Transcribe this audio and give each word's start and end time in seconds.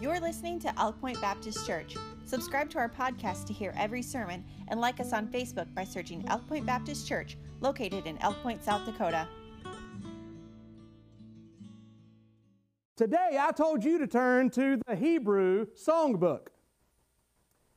You're 0.00 0.18
listening 0.18 0.58
to 0.60 0.80
Elk 0.80 0.98
Point 0.98 1.20
Baptist 1.20 1.66
Church. 1.66 1.94
Subscribe 2.24 2.70
to 2.70 2.78
our 2.78 2.88
podcast 2.88 3.46
to 3.48 3.52
hear 3.52 3.74
every 3.76 4.00
sermon 4.00 4.42
and 4.68 4.80
like 4.80 4.98
us 4.98 5.12
on 5.12 5.26
Facebook 5.26 5.74
by 5.74 5.84
searching 5.84 6.24
Elk 6.28 6.48
Point 6.48 6.64
Baptist 6.64 7.06
Church, 7.06 7.36
located 7.60 8.06
in 8.06 8.16
Elk 8.22 8.42
Point, 8.42 8.64
South 8.64 8.86
Dakota. 8.86 9.28
Today, 12.96 13.38
I 13.38 13.52
told 13.52 13.84
you 13.84 13.98
to 13.98 14.06
turn 14.06 14.48
to 14.50 14.80
the 14.86 14.96
Hebrew 14.96 15.66
songbook. 15.76 16.46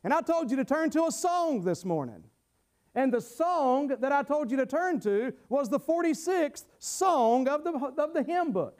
And 0.05 0.13
I 0.13 0.21
told 0.21 0.49
you 0.49 0.55
to 0.55 0.65
turn 0.65 0.91
to 0.91 1.07
a 1.07 1.11
song 1.11 1.65
this 1.65 1.83
morning. 1.83 2.23
And 2.95 3.11
the 3.11 3.19
song 3.19 3.87
that 3.99 4.13
I 4.13 4.23
told 4.23 4.49
you 4.49 4.55
to 4.55 4.65
turn 4.65 5.01
to 5.01 5.33
was 5.49 5.67
the 5.67 5.79
46th 5.79 6.63
song 6.79 7.49
of 7.49 7.65
the, 7.65 7.73
of 7.97 8.13
the 8.13 8.23
hymn 8.23 8.53
book. 8.53 8.79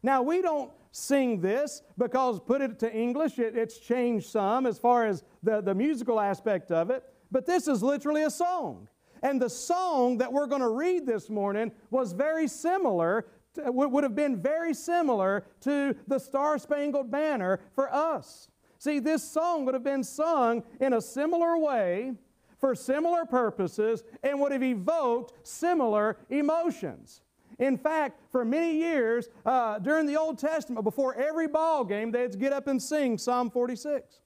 Now, 0.00 0.22
we 0.22 0.42
don't 0.42 0.70
sing 0.94 1.40
this 1.40 1.82
because, 1.98 2.38
put 2.38 2.60
it 2.60 2.78
to 2.78 2.92
English, 2.94 3.40
it, 3.40 3.56
it's 3.56 3.78
changed 3.78 4.28
some 4.28 4.64
as 4.64 4.78
far 4.78 5.06
as 5.06 5.24
the, 5.42 5.60
the 5.60 5.74
musical 5.74 6.20
aspect 6.20 6.70
of 6.70 6.88
it, 6.88 7.02
but 7.32 7.44
this 7.44 7.66
is 7.66 7.82
literally 7.82 8.22
a 8.22 8.30
song. 8.30 8.88
And 9.20 9.42
the 9.42 9.50
song 9.50 10.18
that 10.18 10.32
we're 10.32 10.46
going 10.46 10.60
to 10.60 10.68
read 10.68 11.04
this 11.04 11.28
morning 11.28 11.72
was 11.90 12.12
very 12.12 12.46
similar, 12.46 13.26
to, 13.54 13.72
would 13.72 14.04
have 14.04 14.14
been 14.14 14.40
very 14.40 14.72
similar 14.72 15.44
to 15.62 15.96
the 16.06 16.20
Star 16.20 16.58
Spangled 16.58 17.10
Banner 17.10 17.58
for 17.74 17.92
us. 17.92 18.48
See, 18.78 19.00
this 19.00 19.28
song 19.28 19.64
would 19.64 19.74
have 19.74 19.82
been 19.82 20.04
sung 20.04 20.62
in 20.78 20.92
a 20.92 21.00
similar 21.00 21.58
way 21.58 22.12
for 22.58 22.76
similar 22.76 23.24
purposes 23.24 24.04
and 24.22 24.38
would 24.38 24.52
have 24.52 24.62
evoked 24.62 25.32
similar 25.42 26.18
emotions. 26.30 27.22
In 27.58 27.76
fact, 27.76 28.20
for 28.30 28.44
many 28.44 28.76
years 28.76 29.28
uh, 29.44 29.78
during 29.78 30.06
the 30.06 30.16
Old 30.16 30.38
Testament, 30.38 30.84
before 30.84 31.14
every 31.14 31.48
ball 31.48 31.84
game, 31.84 32.10
they'd 32.10 32.38
get 32.38 32.52
up 32.52 32.66
and 32.66 32.82
sing 32.82 33.18
Psalm 33.18 33.50
46. 33.50 34.20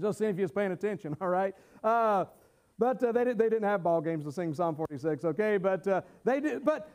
Just 0.00 0.18
seeing 0.18 0.30
if 0.30 0.36
you 0.36 0.42
was 0.42 0.52
paying 0.52 0.72
attention, 0.72 1.16
all 1.20 1.28
right? 1.28 1.54
Uh, 1.82 2.26
but 2.78 3.02
uh, 3.02 3.12
they, 3.12 3.24
did, 3.24 3.38
they 3.38 3.48
didn't 3.48 3.68
have 3.68 3.82
ball 3.82 4.00
games 4.00 4.24
to 4.24 4.32
sing 4.32 4.54
Psalm 4.54 4.76
46, 4.76 5.24
okay? 5.24 5.58
But 5.58 5.86
uh, 5.86 6.02
they 6.24 6.40
did. 6.40 6.64
But 6.64 6.88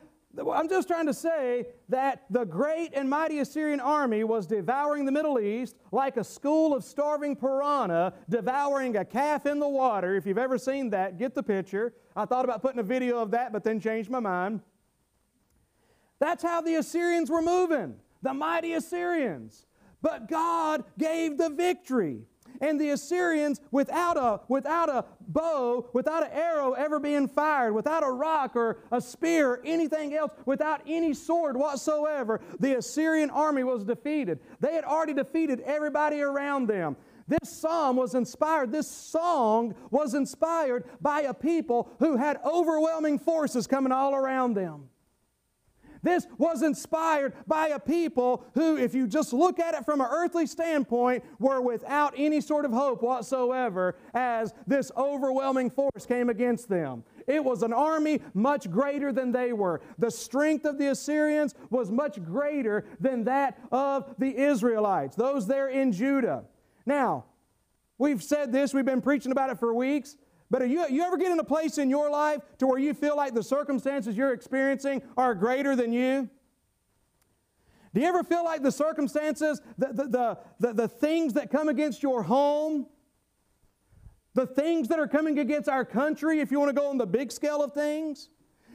I'm 0.52 0.68
just 0.68 0.88
trying 0.88 1.06
to 1.06 1.14
say 1.14 1.66
that 1.88 2.24
the 2.30 2.44
great 2.44 2.92
and 2.94 3.08
mighty 3.08 3.38
Assyrian 3.38 3.80
army 3.80 4.24
was 4.24 4.46
devouring 4.46 5.04
the 5.04 5.12
Middle 5.12 5.38
East 5.38 5.76
like 5.92 6.16
a 6.16 6.24
school 6.24 6.74
of 6.74 6.84
starving 6.84 7.36
piranha 7.36 8.12
devouring 8.28 8.96
a 8.96 9.04
calf 9.04 9.46
in 9.46 9.58
the 9.58 9.68
water. 9.68 10.14
If 10.14 10.26
you've 10.26 10.38
ever 10.38 10.58
seen 10.58 10.90
that, 10.90 11.18
get 11.18 11.34
the 11.34 11.42
picture. 11.42 11.94
I 12.14 12.24
thought 12.24 12.44
about 12.44 12.62
putting 12.62 12.80
a 12.80 12.84
video 12.84 13.18
of 13.18 13.30
that, 13.30 13.52
but 13.52 13.64
then 13.64 13.80
changed 13.80 14.10
my 14.10 14.20
mind. 14.20 14.60
That's 16.18 16.42
how 16.42 16.60
the 16.60 16.76
Assyrians 16.76 17.30
were 17.30 17.42
moving, 17.42 17.96
the 18.22 18.34
mighty 18.34 18.72
Assyrians. 18.74 19.66
But 20.02 20.28
God 20.28 20.84
gave 20.98 21.36
the 21.38 21.50
victory. 21.50 22.22
And 22.60 22.80
the 22.80 22.90
Assyrians, 22.90 23.60
without 23.70 24.16
a, 24.16 24.40
without 24.48 24.88
a 24.88 25.04
bow, 25.28 25.90
without 25.92 26.22
an 26.22 26.30
arrow 26.32 26.72
ever 26.72 26.98
being 26.98 27.28
fired, 27.28 27.74
without 27.74 28.02
a 28.02 28.10
rock 28.10 28.56
or 28.56 28.78
a 28.90 29.00
spear 29.00 29.50
or 29.50 29.60
anything 29.64 30.14
else, 30.14 30.32
without 30.46 30.80
any 30.86 31.12
sword 31.12 31.56
whatsoever, 31.56 32.40
the 32.58 32.78
Assyrian 32.78 33.30
army 33.30 33.62
was 33.62 33.84
defeated. 33.84 34.38
They 34.60 34.74
had 34.74 34.84
already 34.84 35.12
defeated 35.12 35.60
everybody 35.60 36.22
around 36.22 36.68
them. 36.68 36.96
This 37.28 37.50
psalm 37.50 37.96
was 37.96 38.14
inspired, 38.14 38.70
this 38.70 38.88
song 38.88 39.74
was 39.90 40.14
inspired 40.14 40.84
by 41.00 41.22
a 41.22 41.34
people 41.34 41.90
who 41.98 42.16
had 42.16 42.38
overwhelming 42.44 43.18
forces 43.18 43.66
coming 43.66 43.90
all 43.92 44.14
around 44.14 44.54
them. 44.54 44.88
This 46.06 46.28
was 46.38 46.62
inspired 46.62 47.32
by 47.48 47.68
a 47.68 47.80
people 47.80 48.44
who, 48.54 48.76
if 48.76 48.94
you 48.94 49.08
just 49.08 49.32
look 49.32 49.58
at 49.58 49.74
it 49.74 49.84
from 49.84 50.00
an 50.00 50.06
earthly 50.08 50.46
standpoint, 50.46 51.24
were 51.40 51.60
without 51.60 52.14
any 52.16 52.40
sort 52.40 52.64
of 52.64 52.70
hope 52.70 53.02
whatsoever 53.02 53.96
as 54.14 54.54
this 54.68 54.92
overwhelming 54.96 55.68
force 55.68 56.06
came 56.06 56.30
against 56.30 56.68
them. 56.68 57.02
It 57.26 57.44
was 57.44 57.64
an 57.64 57.72
army 57.72 58.20
much 58.34 58.70
greater 58.70 59.12
than 59.12 59.32
they 59.32 59.52
were. 59.52 59.80
The 59.98 60.12
strength 60.12 60.64
of 60.64 60.78
the 60.78 60.92
Assyrians 60.92 61.56
was 61.70 61.90
much 61.90 62.22
greater 62.24 62.84
than 63.00 63.24
that 63.24 63.58
of 63.72 64.14
the 64.16 64.36
Israelites, 64.36 65.16
those 65.16 65.48
there 65.48 65.70
in 65.70 65.90
Judah. 65.90 66.44
Now, 66.86 67.24
we've 67.98 68.22
said 68.22 68.52
this, 68.52 68.72
we've 68.72 68.84
been 68.84 69.02
preaching 69.02 69.32
about 69.32 69.50
it 69.50 69.58
for 69.58 69.74
weeks. 69.74 70.16
But 70.50 70.68
you, 70.68 70.86
you 70.88 71.02
ever 71.02 71.16
get 71.16 71.32
in 71.32 71.38
a 71.38 71.44
place 71.44 71.78
in 71.78 71.90
your 71.90 72.10
life 72.10 72.40
to 72.58 72.66
where 72.66 72.78
you 72.78 72.94
feel 72.94 73.16
like 73.16 73.34
the 73.34 73.42
circumstances 73.42 74.16
you're 74.16 74.32
experiencing 74.32 75.02
are 75.16 75.34
greater 75.34 75.74
than 75.74 75.92
you? 75.92 76.28
Do 77.92 78.00
you 78.00 78.06
ever 78.06 78.22
feel 78.22 78.44
like 78.44 78.62
the 78.62 78.70
circumstances, 78.70 79.60
the, 79.78 79.88
the, 79.92 80.38
the, 80.60 80.72
the 80.74 80.88
things 80.88 81.32
that 81.32 81.50
come 81.50 81.68
against 81.68 82.02
your 82.02 82.22
home, 82.22 82.86
the 84.34 84.46
things 84.46 84.88
that 84.88 84.98
are 84.98 85.08
coming 85.08 85.38
against 85.38 85.68
our 85.68 85.84
country, 85.84 86.40
if 86.40 86.50
you 86.50 86.60
want 86.60 86.68
to 86.68 86.78
go 86.78 86.90
on 86.90 86.98
the 86.98 87.06
big 87.06 87.32
scale 87.32 87.62
of 87.62 87.72
things, 87.72 88.28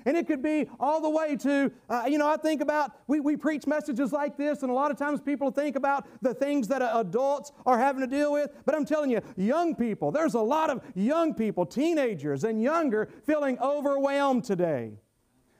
and 0.05 0.17
it 0.17 0.27
could 0.27 0.41
be 0.41 0.67
all 0.79 1.01
the 1.01 1.09
way 1.09 1.35
to, 1.37 1.71
uh, 1.89 2.03
you 2.07 2.17
know, 2.17 2.27
I 2.27 2.37
think 2.37 2.61
about, 2.61 2.91
we, 3.07 3.19
we 3.19 3.35
preach 3.35 3.67
messages 3.67 4.11
like 4.11 4.37
this, 4.37 4.61
and 4.61 4.71
a 4.71 4.73
lot 4.73 4.91
of 4.91 4.97
times 4.97 5.21
people 5.21 5.51
think 5.51 5.75
about 5.75 6.07
the 6.21 6.33
things 6.33 6.67
that 6.69 6.81
adults 6.81 7.51
are 7.65 7.77
having 7.77 8.01
to 8.01 8.07
deal 8.07 8.31
with. 8.31 8.51
But 8.65 8.75
I'm 8.75 8.85
telling 8.85 9.11
you, 9.11 9.21
young 9.37 9.75
people, 9.75 10.11
there's 10.11 10.33
a 10.33 10.41
lot 10.41 10.69
of 10.69 10.81
young 10.95 11.33
people, 11.33 11.65
teenagers 11.65 12.43
and 12.43 12.61
younger, 12.61 13.09
feeling 13.25 13.57
overwhelmed 13.59 14.43
today. 14.43 14.93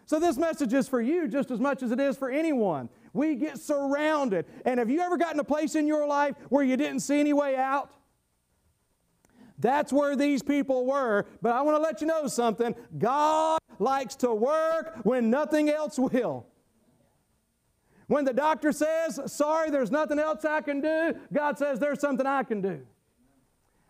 So 0.06 0.20
this 0.20 0.38
message 0.38 0.74
is 0.74 0.90
for 0.90 1.00
you 1.00 1.30
just 1.30 1.52
as 1.52 1.60
much 1.62 1.82
as 1.84 1.92
it 1.92 2.00
is 2.00 2.18
for 2.18 2.30
anyone. 2.30 2.90
We 3.14 3.36
get 3.36 3.58
surrounded. 3.58 4.46
And 4.66 4.78
have 4.78 4.90
you 4.90 5.00
ever 5.00 5.18
gotten 5.18 5.40
a 5.40 5.44
place 5.44 5.76
in 5.76 5.88
your 5.88 6.06
life 6.06 6.36
where 6.50 6.66
you 6.66 6.76
didn't 6.76 7.00
see 7.00 7.20
any 7.20 7.32
way 7.32 7.56
out? 7.56 7.92
That's 9.62 9.94
where 9.94 10.16
these 10.16 10.42
people 10.42 10.86
were. 10.86 11.26
But 11.42 11.54
I 11.54 11.62
want 11.62 11.78
to 11.78 11.82
let 11.82 12.02
you 12.02 12.08
know 12.08 12.28
something. 12.28 12.76
God 12.98 13.60
likes 13.80 14.16
to 14.18 14.34
work 14.34 15.00
when 15.04 15.30
nothing 15.30 15.70
else 15.70 15.98
will. 15.98 16.48
When 18.08 18.26
the 18.26 18.34
doctor 18.34 18.72
says, 18.74 19.20
sorry, 19.28 19.70
there's 19.70 19.92
nothing 19.92 20.20
else 20.20 20.44
I 20.44 20.62
can 20.62 20.82
do, 20.82 21.14
God 21.32 21.58
says, 21.58 21.80
there's 21.80 22.02
something 22.02 22.26
I 22.26 22.44
can 22.44 22.62
do. 22.62 22.82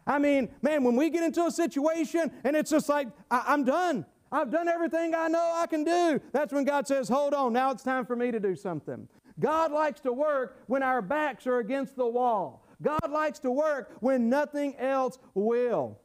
I 0.06 0.20
mean, 0.20 0.50
man, 0.62 0.84
when 0.84 0.96
we 0.96 1.10
get 1.10 1.24
into 1.24 1.46
a 1.46 1.52
situation 1.52 2.32
and 2.44 2.56
it's 2.56 2.70
just 2.70 2.90
like, 2.90 3.08
I- 3.32 3.54
am 3.54 3.64
done. 3.64 4.06
I've 4.32 4.52
done 4.52 4.68
everything 4.68 5.16
I 5.16 5.28
know 5.28 5.54
I 5.56 5.68
can 5.68 5.84
do. 5.84 6.22
That's 6.32 6.54
when 6.54 6.66
God 6.66 6.88
says, 6.88 7.10
hold 7.10 7.34
on, 7.34 7.54
now 7.54 7.72
it's 7.72 7.84
time 7.84 8.06
for 8.06 8.16
me 8.16 8.32
to 8.32 8.40
do 8.40 8.56
something. 8.56 9.08
God 9.40 9.72
likes 9.72 10.02
to 10.02 10.14
work 10.14 10.64
when 10.68 10.84
our 10.84 11.02
backs 11.02 11.48
are 11.48 11.58
against 11.60 11.96
the 11.96 12.08
wall. 12.08 12.61
God 12.82 13.12
likes 13.12 13.40
to 13.40 13.52
work 13.52 13.96
when 14.00 14.30
nothing 14.30 14.76
else 14.78 15.20
will. 15.34 16.00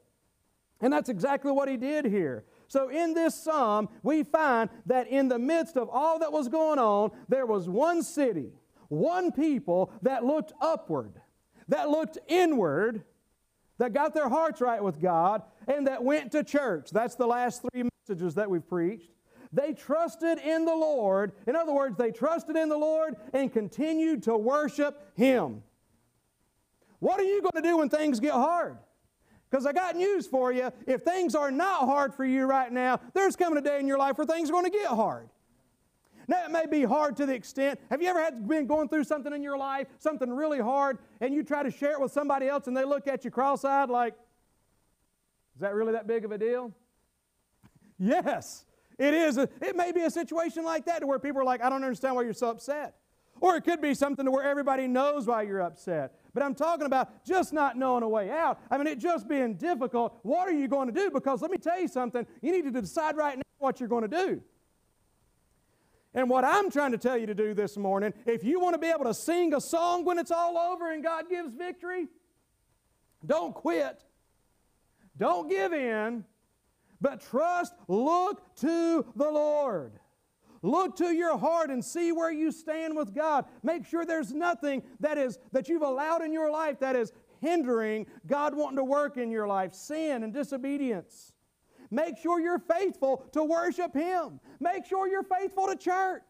And 0.80 0.92
that's 0.92 1.08
exactly 1.08 1.50
what 1.50 1.68
he 1.68 1.76
did 1.76 2.04
here. 2.04 2.44
So, 2.68 2.88
in 2.88 3.14
this 3.14 3.34
psalm, 3.34 3.88
we 4.02 4.24
find 4.24 4.68
that 4.86 5.08
in 5.08 5.28
the 5.28 5.38
midst 5.38 5.76
of 5.76 5.88
all 5.88 6.18
that 6.18 6.32
was 6.32 6.48
going 6.48 6.78
on, 6.78 7.12
there 7.28 7.46
was 7.46 7.68
one 7.68 8.02
city, 8.02 8.52
one 8.88 9.32
people 9.32 9.90
that 10.02 10.24
looked 10.24 10.52
upward, 10.60 11.20
that 11.68 11.88
looked 11.88 12.18
inward, 12.28 13.04
that 13.78 13.92
got 13.92 14.14
their 14.14 14.28
hearts 14.28 14.60
right 14.60 14.82
with 14.82 15.00
God, 15.00 15.42
and 15.66 15.86
that 15.86 16.02
went 16.02 16.32
to 16.32 16.42
church. 16.42 16.90
That's 16.90 17.14
the 17.14 17.26
last 17.26 17.62
three 17.62 17.88
messages 18.08 18.34
that 18.34 18.50
we've 18.50 18.66
preached. 18.66 19.10
They 19.52 19.72
trusted 19.72 20.38
in 20.38 20.64
the 20.64 20.74
Lord. 20.74 21.32
In 21.46 21.56
other 21.56 21.72
words, 21.72 21.96
they 21.96 22.10
trusted 22.10 22.56
in 22.56 22.68
the 22.68 22.76
Lord 22.76 23.16
and 23.32 23.52
continued 23.52 24.24
to 24.24 24.36
worship 24.36 25.12
Him. 25.16 25.62
What 26.98 27.20
are 27.20 27.24
you 27.24 27.42
going 27.42 27.62
to 27.62 27.68
do 27.68 27.78
when 27.78 27.88
things 27.88 28.20
get 28.20 28.32
hard? 28.32 28.78
Because 29.50 29.66
I 29.66 29.72
got 29.72 29.96
news 29.96 30.26
for 30.26 30.52
you. 30.52 30.72
If 30.86 31.02
things 31.02 31.34
are 31.34 31.50
not 31.50 31.82
hard 31.82 32.14
for 32.14 32.24
you 32.24 32.46
right 32.46 32.72
now, 32.72 33.00
there's 33.14 33.36
coming 33.36 33.58
a 33.58 33.60
day 33.60 33.78
in 33.78 33.86
your 33.86 33.98
life 33.98 34.18
where 34.18 34.26
things 34.26 34.50
are 34.50 34.52
going 34.52 34.64
to 34.64 34.70
get 34.70 34.86
hard. 34.86 35.28
Now, 36.28 36.44
it 36.44 36.50
may 36.50 36.66
be 36.66 36.82
hard 36.82 37.16
to 37.18 37.26
the 37.26 37.34
extent. 37.34 37.78
Have 37.88 38.02
you 38.02 38.08
ever 38.08 38.20
had 38.20 38.48
been 38.48 38.66
going 38.66 38.88
through 38.88 39.04
something 39.04 39.32
in 39.32 39.42
your 39.42 39.56
life, 39.56 39.86
something 39.98 40.28
really 40.28 40.60
hard, 40.60 40.98
and 41.20 41.32
you 41.32 41.44
try 41.44 41.62
to 41.62 41.70
share 41.70 41.92
it 41.92 42.00
with 42.00 42.10
somebody 42.10 42.48
else 42.48 42.66
and 42.66 42.76
they 42.76 42.84
look 42.84 43.06
at 43.06 43.24
you 43.24 43.30
cross 43.30 43.64
eyed 43.64 43.88
like, 43.88 44.14
is 45.54 45.60
that 45.60 45.74
really 45.74 45.92
that 45.92 46.06
big 46.06 46.24
of 46.24 46.32
a 46.32 46.38
deal? 46.38 46.72
yes, 47.98 48.64
it 48.98 49.14
is. 49.14 49.38
It 49.38 49.76
may 49.76 49.92
be 49.92 50.02
a 50.02 50.10
situation 50.10 50.64
like 50.64 50.86
that 50.86 51.00
to 51.00 51.06
where 51.06 51.18
people 51.18 51.40
are 51.40 51.44
like, 51.44 51.62
I 51.62 51.70
don't 51.70 51.84
understand 51.84 52.16
why 52.16 52.22
you're 52.22 52.34
so 52.34 52.50
upset. 52.50 52.96
Or 53.40 53.56
it 53.56 53.64
could 53.64 53.80
be 53.80 53.94
something 53.94 54.24
to 54.24 54.30
where 54.30 54.44
everybody 54.44 54.86
knows 54.88 55.26
why 55.26 55.42
you're 55.42 55.62
upset. 55.62 56.14
But 56.32 56.42
I'm 56.42 56.54
talking 56.54 56.86
about 56.86 57.24
just 57.24 57.52
not 57.52 57.76
knowing 57.76 58.02
a 58.02 58.08
way 58.08 58.30
out. 58.30 58.60
I 58.70 58.78
mean, 58.78 58.86
it 58.86 58.98
just 58.98 59.28
being 59.28 59.54
difficult. 59.54 60.18
What 60.22 60.48
are 60.48 60.52
you 60.52 60.68
going 60.68 60.86
to 60.86 60.92
do? 60.92 61.10
Because 61.10 61.42
let 61.42 61.50
me 61.50 61.58
tell 61.58 61.80
you 61.80 61.88
something. 61.88 62.26
You 62.42 62.52
need 62.52 62.64
to 62.64 62.80
decide 62.80 63.16
right 63.16 63.36
now 63.36 63.42
what 63.58 63.80
you're 63.80 63.88
going 63.88 64.08
to 64.08 64.16
do. 64.26 64.42
And 66.14 66.30
what 66.30 66.44
I'm 66.44 66.70
trying 66.70 66.92
to 66.92 66.98
tell 66.98 67.18
you 67.18 67.26
to 67.26 67.34
do 67.34 67.52
this 67.52 67.76
morning, 67.76 68.14
if 68.24 68.42
you 68.42 68.58
want 68.58 68.74
to 68.74 68.78
be 68.78 68.86
able 68.86 69.04
to 69.04 69.14
sing 69.14 69.52
a 69.52 69.60
song 69.60 70.04
when 70.04 70.18
it's 70.18 70.30
all 70.30 70.56
over 70.56 70.90
and 70.90 71.02
God 71.02 71.28
gives 71.28 71.52
victory, 71.52 72.08
don't 73.24 73.54
quit. 73.54 74.02
Don't 75.18 75.48
give 75.48 75.72
in, 75.72 76.24
but 77.00 77.20
trust, 77.20 77.74
look 77.88 78.54
to 78.56 79.04
the 79.14 79.30
Lord. 79.30 79.92
Look 80.62 80.96
to 80.96 81.14
your 81.14 81.38
heart 81.38 81.70
and 81.70 81.84
see 81.84 82.12
where 82.12 82.32
you 82.32 82.50
stand 82.50 82.96
with 82.96 83.14
God. 83.14 83.44
Make 83.62 83.86
sure 83.86 84.04
there's 84.04 84.32
nothing 84.32 84.82
that 85.00 85.18
is 85.18 85.38
that 85.52 85.68
you've 85.68 85.82
allowed 85.82 86.22
in 86.22 86.32
your 86.32 86.50
life 86.50 86.80
that 86.80 86.96
is 86.96 87.12
hindering 87.40 88.06
God 88.26 88.54
wanting 88.54 88.76
to 88.76 88.84
work 88.84 89.16
in 89.16 89.30
your 89.30 89.46
life, 89.46 89.74
sin 89.74 90.22
and 90.22 90.32
disobedience. 90.32 91.32
Make 91.90 92.18
sure 92.18 92.40
you're 92.40 92.58
faithful 92.58 93.24
to 93.32 93.44
worship 93.44 93.94
Him. 93.94 94.40
Make 94.60 94.86
sure 94.86 95.08
you're 95.08 95.22
faithful 95.22 95.66
to 95.68 95.76
church. 95.76 96.22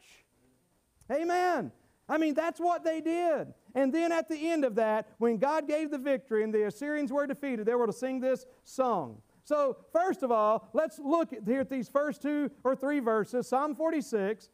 Amen. 1.11 1.73
I 2.09 2.19
mean, 2.19 2.35
that's 2.35 2.61
what 2.61 2.85
they 2.85 3.01
did. 3.01 3.53
And 3.75 3.93
then 3.93 4.13
at 4.13 4.29
the 4.29 4.51
end 4.51 4.65
of 4.65 4.77
that, 4.77 5.09
when 5.19 5.39
God 5.39 5.67
gave 5.67 5.91
the 5.91 5.99
victory 5.99 6.45
and 6.45 6.53
the 6.53 6.67
Assyrians 6.67 7.13
were 7.13 7.27
defeated, 7.27 7.67
they 7.67 7.75
were 7.75 7.87
to 7.87 7.93
sing 7.93 8.21
this 8.21 8.47
song. 8.65 9.23
So, 9.47 9.77
first 9.93 10.25
of 10.25 10.33
all, 10.33 10.69
let's 10.73 10.99
look 10.99 11.29
here 11.47 11.61
at 11.61 11.71
these 11.71 11.89
first 11.89 12.21
two 12.21 12.51
or 12.65 12.75
three 12.75 12.99
verses. 12.99 13.47
Psalm 13.47 13.77
46, 13.77 14.51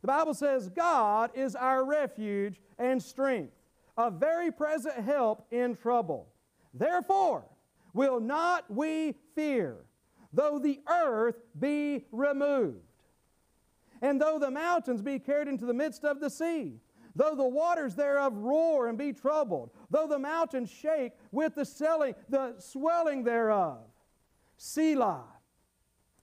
the 0.00 0.08
Bible 0.08 0.34
says, 0.34 0.68
God 0.68 1.30
is 1.34 1.54
our 1.54 1.84
refuge 1.84 2.60
and 2.76 3.00
strength, 3.00 3.52
a 3.96 4.10
very 4.10 4.50
present 4.50 4.96
help 4.96 5.46
in 5.52 5.76
trouble. 5.76 6.26
Therefore, 6.74 7.44
will 7.94 8.18
not 8.18 8.64
we 8.68 9.14
fear, 9.36 9.76
though 10.32 10.58
the 10.58 10.80
earth 10.88 11.36
be 11.60 12.06
removed, 12.10 12.78
and 14.00 14.20
though 14.20 14.40
the 14.40 14.50
mountains 14.50 15.02
be 15.02 15.20
carried 15.20 15.46
into 15.46 15.66
the 15.66 15.74
midst 15.74 16.04
of 16.04 16.18
the 16.18 16.28
sea 16.28 16.80
though 17.14 17.34
the 17.34 17.46
waters 17.46 17.94
thereof 17.94 18.34
roar 18.34 18.88
and 18.88 18.96
be 18.96 19.12
troubled, 19.12 19.70
though 19.90 20.06
the 20.06 20.18
mountains 20.18 20.70
shake 20.70 21.12
with 21.30 21.54
the 21.54 21.64
swelling, 21.66 22.14
the 22.30 22.54
swelling 22.58 23.22
thereof. 23.22 23.80
Selah. 24.64 25.24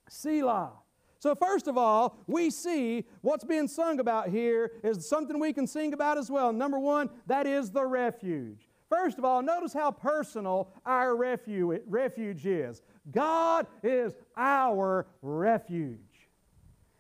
Selah. 0.07 0.71
So, 1.19 1.35
first 1.35 1.67
of 1.67 1.77
all, 1.77 2.15
we 2.25 2.49
see 2.49 3.03
what's 3.19 3.43
being 3.43 3.67
sung 3.67 3.99
about 3.99 4.29
here 4.29 4.71
is 4.81 5.05
something 5.05 5.37
we 5.37 5.51
can 5.51 5.67
sing 5.67 5.91
about 5.91 6.17
as 6.17 6.31
well. 6.31 6.53
Number 6.53 6.79
one, 6.79 7.09
that 7.27 7.45
is 7.45 7.69
the 7.69 7.85
refuge. 7.85 8.69
First 8.87 9.17
of 9.17 9.25
all, 9.25 9.41
notice 9.41 9.73
how 9.73 9.91
personal 9.91 10.71
our 10.85 11.17
refuge, 11.17 11.81
refuge 11.85 12.45
is. 12.45 12.81
God 13.11 13.67
is 13.83 14.15
our 14.37 15.05
refuge. 15.21 16.29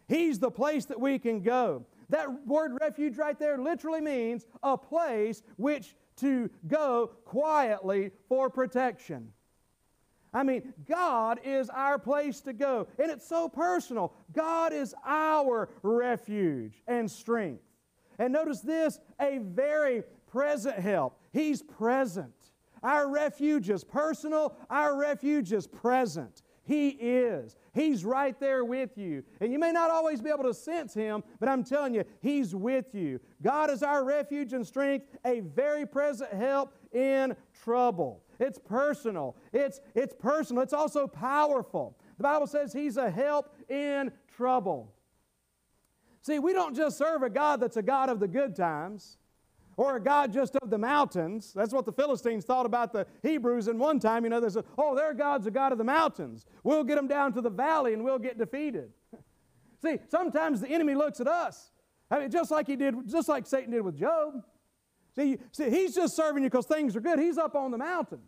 He's 0.09 0.39
the 0.39 0.51
place 0.51 0.83
that 0.87 0.99
we 0.99 1.19
can 1.19 1.41
go. 1.41 1.85
That 2.09 2.45
word 2.45 2.73
refuge 2.81 3.17
right 3.17 3.39
there 3.39 3.57
literally 3.57 4.01
means 4.01 4.45
a 4.61 4.77
place 4.77 5.41
which 5.55 5.95
to 6.17 6.49
go 6.67 7.11
quietly 7.23 8.11
for 8.27 8.49
protection. 8.49 9.31
I 10.33 10.43
mean, 10.43 10.73
God 10.87 11.39
is 11.43 11.69
our 11.69 11.97
place 11.97 12.41
to 12.41 12.53
go. 12.53 12.87
And 12.97 13.11
it's 13.11 13.27
so 13.27 13.49
personal. 13.49 14.13
God 14.31 14.73
is 14.73 14.93
our 15.05 15.69
refuge 15.81 16.81
and 16.87 17.09
strength. 17.09 17.63
And 18.19 18.33
notice 18.33 18.59
this 18.59 18.99
a 19.19 19.39
very 19.39 20.03
present 20.27 20.77
help. 20.77 21.19
He's 21.31 21.61
present. 21.61 22.33
Our 22.83 23.09
refuge 23.09 23.69
is 23.69 23.83
personal, 23.83 24.55
our 24.69 24.95
refuge 24.97 25.51
is 25.51 25.67
present. 25.67 26.41
He 26.63 26.89
is. 26.89 27.55
He's 27.73 28.05
right 28.05 28.39
there 28.39 28.63
with 28.63 28.95
you. 28.95 29.23
And 29.41 29.51
you 29.51 29.57
may 29.57 29.71
not 29.71 29.89
always 29.89 30.21
be 30.21 30.29
able 30.29 30.43
to 30.43 30.53
sense 30.53 30.93
Him, 30.93 31.23
but 31.39 31.49
I'm 31.49 31.63
telling 31.63 31.95
you, 31.95 32.03
He's 32.21 32.53
with 32.53 32.93
you. 32.93 33.19
God 33.41 33.71
is 33.71 33.81
our 33.81 34.03
refuge 34.03 34.53
and 34.53 34.65
strength, 34.65 35.07
a 35.25 35.39
very 35.39 35.87
present 35.87 36.31
help 36.31 36.71
in 36.91 37.35
trouble. 37.63 38.23
It's 38.39 38.57
personal. 38.57 39.35
It's, 39.51 39.81
it's 39.95 40.13
personal. 40.17 40.63
It's 40.63 40.73
also 40.73 41.07
powerful. 41.07 41.97
The 42.17 42.23
Bible 42.23 42.47
says 42.47 42.73
He's 42.73 42.97
a 42.97 43.09
help 43.09 43.53
in 43.69 44.11
trouble. 44.35 44.93
See, 46.21 46.39
we 46.39 46.53
don't 46.53 46.75
just 46.75 46.97
serve 46.97 47.23
a 47.23 47.29
God 47.29 47.59
that's 47.59 47.77
a 47.77 47.81
God 47.81 48.09
of 48.09 48.19
the 48.19 48.27
good 48.27 48.55
times 48.55 49.17
or 49.77 49.95
a 49.95 49.99
God 50.01 50.33
just 50.33 50.57
of 50.57 50.69
the 50.69 50.77
mountains. 50.77 51.53
That's 51.55 51.71
what 51.71 51.85
the 51.85 51.93
Philistines 51.93 52.43
thought 52.43 52.65
about 52.65 52.91
the 52.91 53.07
Hebrews 53.23 53.69
in 53.69 53.79
one 53.79 53.99
time. 53.99 54.25
You 54.25 54.29
know, 54.29 54.41
they 54.41 54.49
said, 54.49 54.65
oh, 54.77 54.93
their 54.93 55.13
God's 55.13 55.47
a 55.47 55.51
God 55.51 55.71
of 55.71 55.77
the 55.77 55.85
mountains. 55.85 56.45
We'll 56.63 56.83
get 56.83 56.95
them 56.95 57.07
down 57.07 57.31
to 57.33 57.41
the 57.41 57.49
valley 57.49 57.93
and 57.93 58.03
we'll 58.03 58.19
get 58.19 58.37
defeated. 58.37 58.91
See, 59.81 59.99
sometimes 60.09 60.59
the 60.59 60.67
enemy 60.67 60.95
looks 60.95 61.21
at 61.21 61.29
us. 61.29 61.71
I 62.11 62.19
mean, 62.19 62.29
just 62.29 62.51
like 62.51 62.67
he 62.67 62.75
did, 62.75 63.07
just 63.07 63.29
like 63.29 63.47
Satan 63.47 63.71
did 63.71 63.81
with 63.81 63.97
Job. 63.97 64.43
See, 65.15 65.37
see 65.51 65.69
he's 65.69 65.95
just 65.95 66.15
serving 66.15 66.43
you 66.43 66.49
because 66.49 66.65
things 66.65 66.95
are 66.95 67.01
good. 67.01 67.19
He's 67.19 67.37
up 67.37 67.55
on 67.55 67.71
the 67.71 67.77
mountain. 67.77 68.21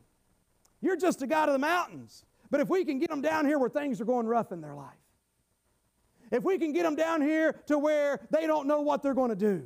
You're 0.81 0.97
just 0.97 1.21
a 1.21 1.27
God 1.27 1.49
of 1.49 1.53
the 1.53 1.59
mountains. 1.59 2.25
But 2.49 2.59
if 2.59 2.69
we 2.69 2.83
can 2.83 2.99
get 2.99 3.09
them 3.09 3.21
down 3.21 3.45
here 3.45 3.59
where 3.59 3.69
things 3.69 4.01
are 4.01 4.05
going 4.05 4.27
rough 4.27 4.51
in 4.51 4.61
their 4.61 4.75
life, 4.75 4.89
if 6.31 6.43
we 6.43 6.57
can 6.57 6.73
get 6.73 6.83
them 6.83 6.95
down 6.95 7.21
here 7.21 7.53
to 7.67 7.77
where 7.77 8.19
they 8.31 8.47
don't 8.47 8.67
know 8.67 8.81
what 8.81 9.03
they're 9.03 9.13
going 9.13 9.29
to 9.29 9.35
do, 9.35 9.65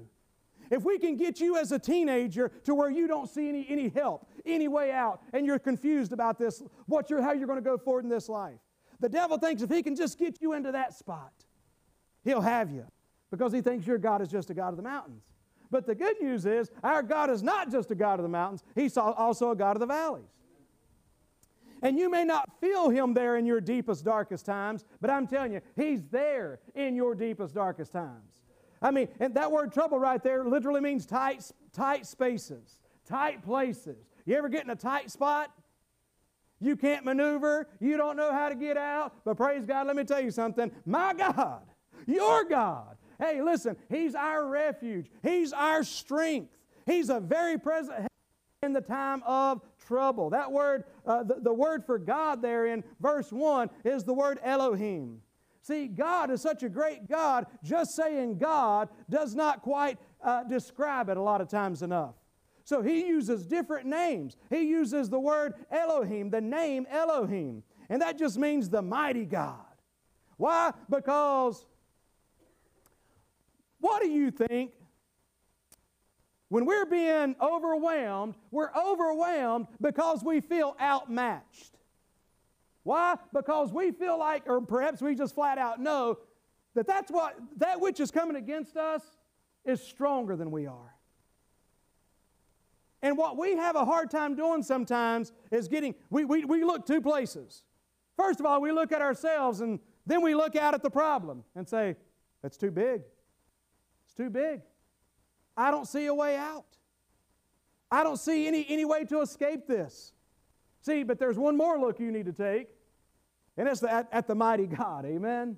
if 0.72 0.84
we 0.84 0.98
can 0.98 1.16
get 1.16 1.40
you 1.40 1.58
as 1.58 1.72
a 1.72 1.80
teenager 1.80 2.50
to 2.64 2.74
where 2.74 2.90
you 2.90 3.08
don't 3.08 3.30
see 3.30 3.50
any, 3.50 3.66
any 3.70 3.90
help, 3.90 4.28
any 4.46 4.68
way 4.68 4.92
out, 4.92 5.22
and 5.34 5.46
you're 5.46 5.60
confused 5.60 6.12
about 6.12 6.40
this, 6.40 6.64
what 6.88 7.10
you're, 7.10 7.22
how 7.22 7.34
you're 7.34 7.48
going 7.48 7.60
to 7.60 7.64
go 7.64 7.78
forward 7.78 8.04
in 8.04 8.10
this 8.10 8.30
life. 8.30 8.60
The 9.00 9.10
devil 9.10 9.38
thinks 9.38 9.62
if 9.62 9.70
he 9.70 9.84
can 9.84 9.96
just 9.96 10.18
get 10.18 10.42
you 10.42 10.54
into 10.54 10.72
that 10.72 10.94
spot, 10.94 11.34
he'll 12.24 12.42
have 12.42 12.72
you 12.72 12.86
because 13.30 13.54
he 13.54 13.62
thinks 13.62 13.86
your 13.86 13.98
God 13.98 14.22
is 14.22 14.30
just 14.30 14.50
a 14.50 14.54
God 14.54 14.70
of 14.70 14.78
the 14.78 14.84
mountains. 14.84 15.24
But 15.76 15.86
the 15.86 15.94
good 15.94 16.22
news 16.22 16.46
is, 16.46 16.72
our 16.86 17.04
God 17.04 17.30
is 17.30 17.44
not 17.44 17.70
just 17.70 17.92
a 17.92 17.96
God 17.96 18.18
of 18.18 18.24
the 18.24 18.30
mountains, 18.30 18.64
He's 18.76 18.96
also 18.96 19.52
a 19.52 19.56
God 19.58 19.76
of 19.76 19.82
the 19.82 19.86
valleys. 19.86 20.24
And 21.82 22.00
you 22.00 22.10
may 22.10 22.24
not 22.24 22.50
feel 22.62 22.90
Him 22.90 23.14
there 23.14 23.36
in 23.36 23.46
your 23.46 23.60
deepest, 23.60 24.06
darkest 24.06 24.46
times, 24.46 24.86
but 25.02 25.10
I'm 25.10 25.28
telling 25.28 25.52
you, 25.52 25.60
He's 25.76 26.02
there 26.06 26.62
in 26.76 26.96
your 26.96 27.14
deepest, 27.14 27.56
darkest 27.56 27.92
times. 27.92 28.40
I 28.82 28.92
mean, 28.92 29.10
and 29.20 29.34
that 29.36 29.52
word 29.52 29.74
trouble 29.74 30.00
right 30.00 30.24
there 30.24 30.46
literally 30.46 30.80
means 30.80 31.06
tight, 31.06 31.52
tight 31.74 32.06
spaces, 32.06 32.80
tight 33.06 33.44
places. 33.44 33.98
You 34.26 34.38
ever 34.38 34.48
get 34.48 34.64
in 34.64 34.70
a 34.70 34.78
tight 34.78 35.12
spot? 35.12 35.52
You 36.62 36.78
can't 36.78 37.04
maneuver. 37.04 37.68
You 37.82 37.98
don't 37.98 38.16
know 38.16 38.32
how 38.32 38.48
to 38.48 38.56
get 38.56 38.78
out. 38.78 39.26
But 39.26 39.36
praise 39.36 39.66
God, 39.66 39.88
let 39.88 39.98
me 39.98 40.06
tell 40.06 40.22
you 40.22 40.32
something. 40.32 40.72
My 40.86 41.14
God, 41.14 41.64
your 42.08 42.46
God. 42.46 42.95
Hey, 43.20 43.42
listen, 43.42 43.76
He's 43.90 44.16
our 44.16 44.48
refuge, 44.48 45.10
He's 45.24 45.54
our 45.54 45.84
strength. 45.84 46.52
He's 46.86 47.10
a 47.10 47.20
very 47.20 47.58
present 47.58 48.08
in 48.62 48.74
the 48.74 48.82
time 48.82 49.24
of 49.26 49.62
trouble. 49.88 50.32
That 50.32 50.52
word, 50.52 50.84
uh, 51.06 51.24
the, 51.24 51.36
the 51.42 51.54
word 51.54 51.86
for 51.86 51.98
God 51.98 52.42
there 52.42 52.68
in 52.68 52.84
verse 53.00 53.32
1 53.32 53.70
is 53.84 54.04
the 54.04 54.14
word 54.14 54.40
Elohim. 54.44 55.22
See, 55.62 55.88
God 55.88 56.30
is 56.30 56.42
such 56.42 56.62
a 56.62 56.70
great 56.70 57.10
God, 57.10 57.48
just 57.64 57.96
saying 57.96 58.38
God 58.38 58.90
does 59.10 59.34
not 59.34 59.64
quite 59.64 59.98
uh, 60.22 60.44
describe 60.44 61.10
it 61.10 61.18
a 61.18 61.22
lot 61.22 61.42
of 61.42 61.48
times 61.48 61.82
enough. 61.82 62.14
So 62.66 62.82
he 62.82 63.08
uses 63.08 63.46
different 63.46 63.88
names. 63.88 64.38
He 64.50 64.64
uses 64.64 65.10
the 65.10 65.20
word 65.20 65.54
Elohim, 65.72 66.30
the 66.30 66.42
name 66.42 66.86
Elohim, 66.90 67.64
and 67.90 68.02
that 68.02 68.18
just 68.18 68.38
means 68.38 68.70
the 68.70 68.82
mighty 68.82 69.26
God. 69.26 69.66
Why? 70.38 70.72
Because 70.90 71.66
what 73.86 74.02
do 74.02 74.10
you 74.10 74.32
think? 74.32 74.72
When 76.50 76.66
we're 76.66 76.88
being 76.88 77.36
overwhelmed, 77.40 78.34
we're 78.50 78.72
overwhelmed 78.76 79.68
because 79.80 80.24
we 80.24 80.42
feel 80.42 80.76
outmatched. 80.82 81.78
Why? 82.82 83.16
Because 83.32 83.72
we 83.72 83.92
feel 83.92 84.18
like, 84.18 84.48
or 84.48 84.60
perhaps 84.60 85.04
we 85.04 85.14
just 85.14 85.36
flat 85.36 85.60
out 85.60 85.80
know, 85.80 86.18
that 86.74 86.88
that's 86.88 87.12
what, 87.12 87.38
that 87.58 87.80
which 87.80 88.00
is 88.00 88.10
coming 88.10 88.36
against 88.36 88.76
us 88.76 89.04
is 89.66 89.84
stronger 89.84 90.36
than 90.36 90.50
we 90.50 90.66
are. 90.66 90.96
And 93.04 93.20
what 93.20 93.38
we 93.38 93.56
have 93.56 93.76
a 93.76 93.86
hard 93.86 94.10
time 94.10 94.36
doing 94.36 94.64
sometimes 94.64 95.32
is 95.52 95.68
getting, 95.68 95.94
we, 96.10 96.26
we, 96.26 96.44
we 96.44 96.64
look 96.64 96.88
two 96.88 97.02
places. 97.02 97.62
First 98.18 98.40
of 98.40 98.48
all, 98.48 98.62
we 98.62 98.72
look 98.72 98.92
at 98.92 99.02
ourselves 99.02 99.62
and 99.62 99.80
then 100.08 100.24
we 100.24 100.34
look 100.34 100.56
out 100.56 100.74
at 100.74 100.82
the 100.82 100.90
problem 100.90 101.44
and 101.56 101.70
say, 101.70 101.96
that's 102.42 102.58
too 102.58 102.72
big. 102.72 103.04
Too 104.18 104.30
big. 104.30 104.62
I 105.58 105.72
don't 105.72 105.88
see 105.88 106.06
a 106.06 106.14
way 106.14 106.36
out. 106.36 106.66
I 107.92 108.04
don't 108.04 108.18
see 108.18 108.48
any, 108.48 108.66
any 108.68 108.86
way 108.86 109.06
to 109.06 109.22
escape 109.22 109.68
this. 109.68 110.14
See, 110.82 111.04
but 111.04 111.20
there's 111.20 111.38
one 111.38 111.58
more 111.58 111.80
look 111.80 112.00
you 112.00 112.12
need 112.12 112.26
to 112.26 112.34
take, 112.34 112.68
and 113.58 113.68
it's 113.68 113.84
at, 113.84 114.08
at 114.12 114.28
the 114.28 114.36
mighty 114.36 114.68
God. 114.68 115.06
Amen. 115.06 115.58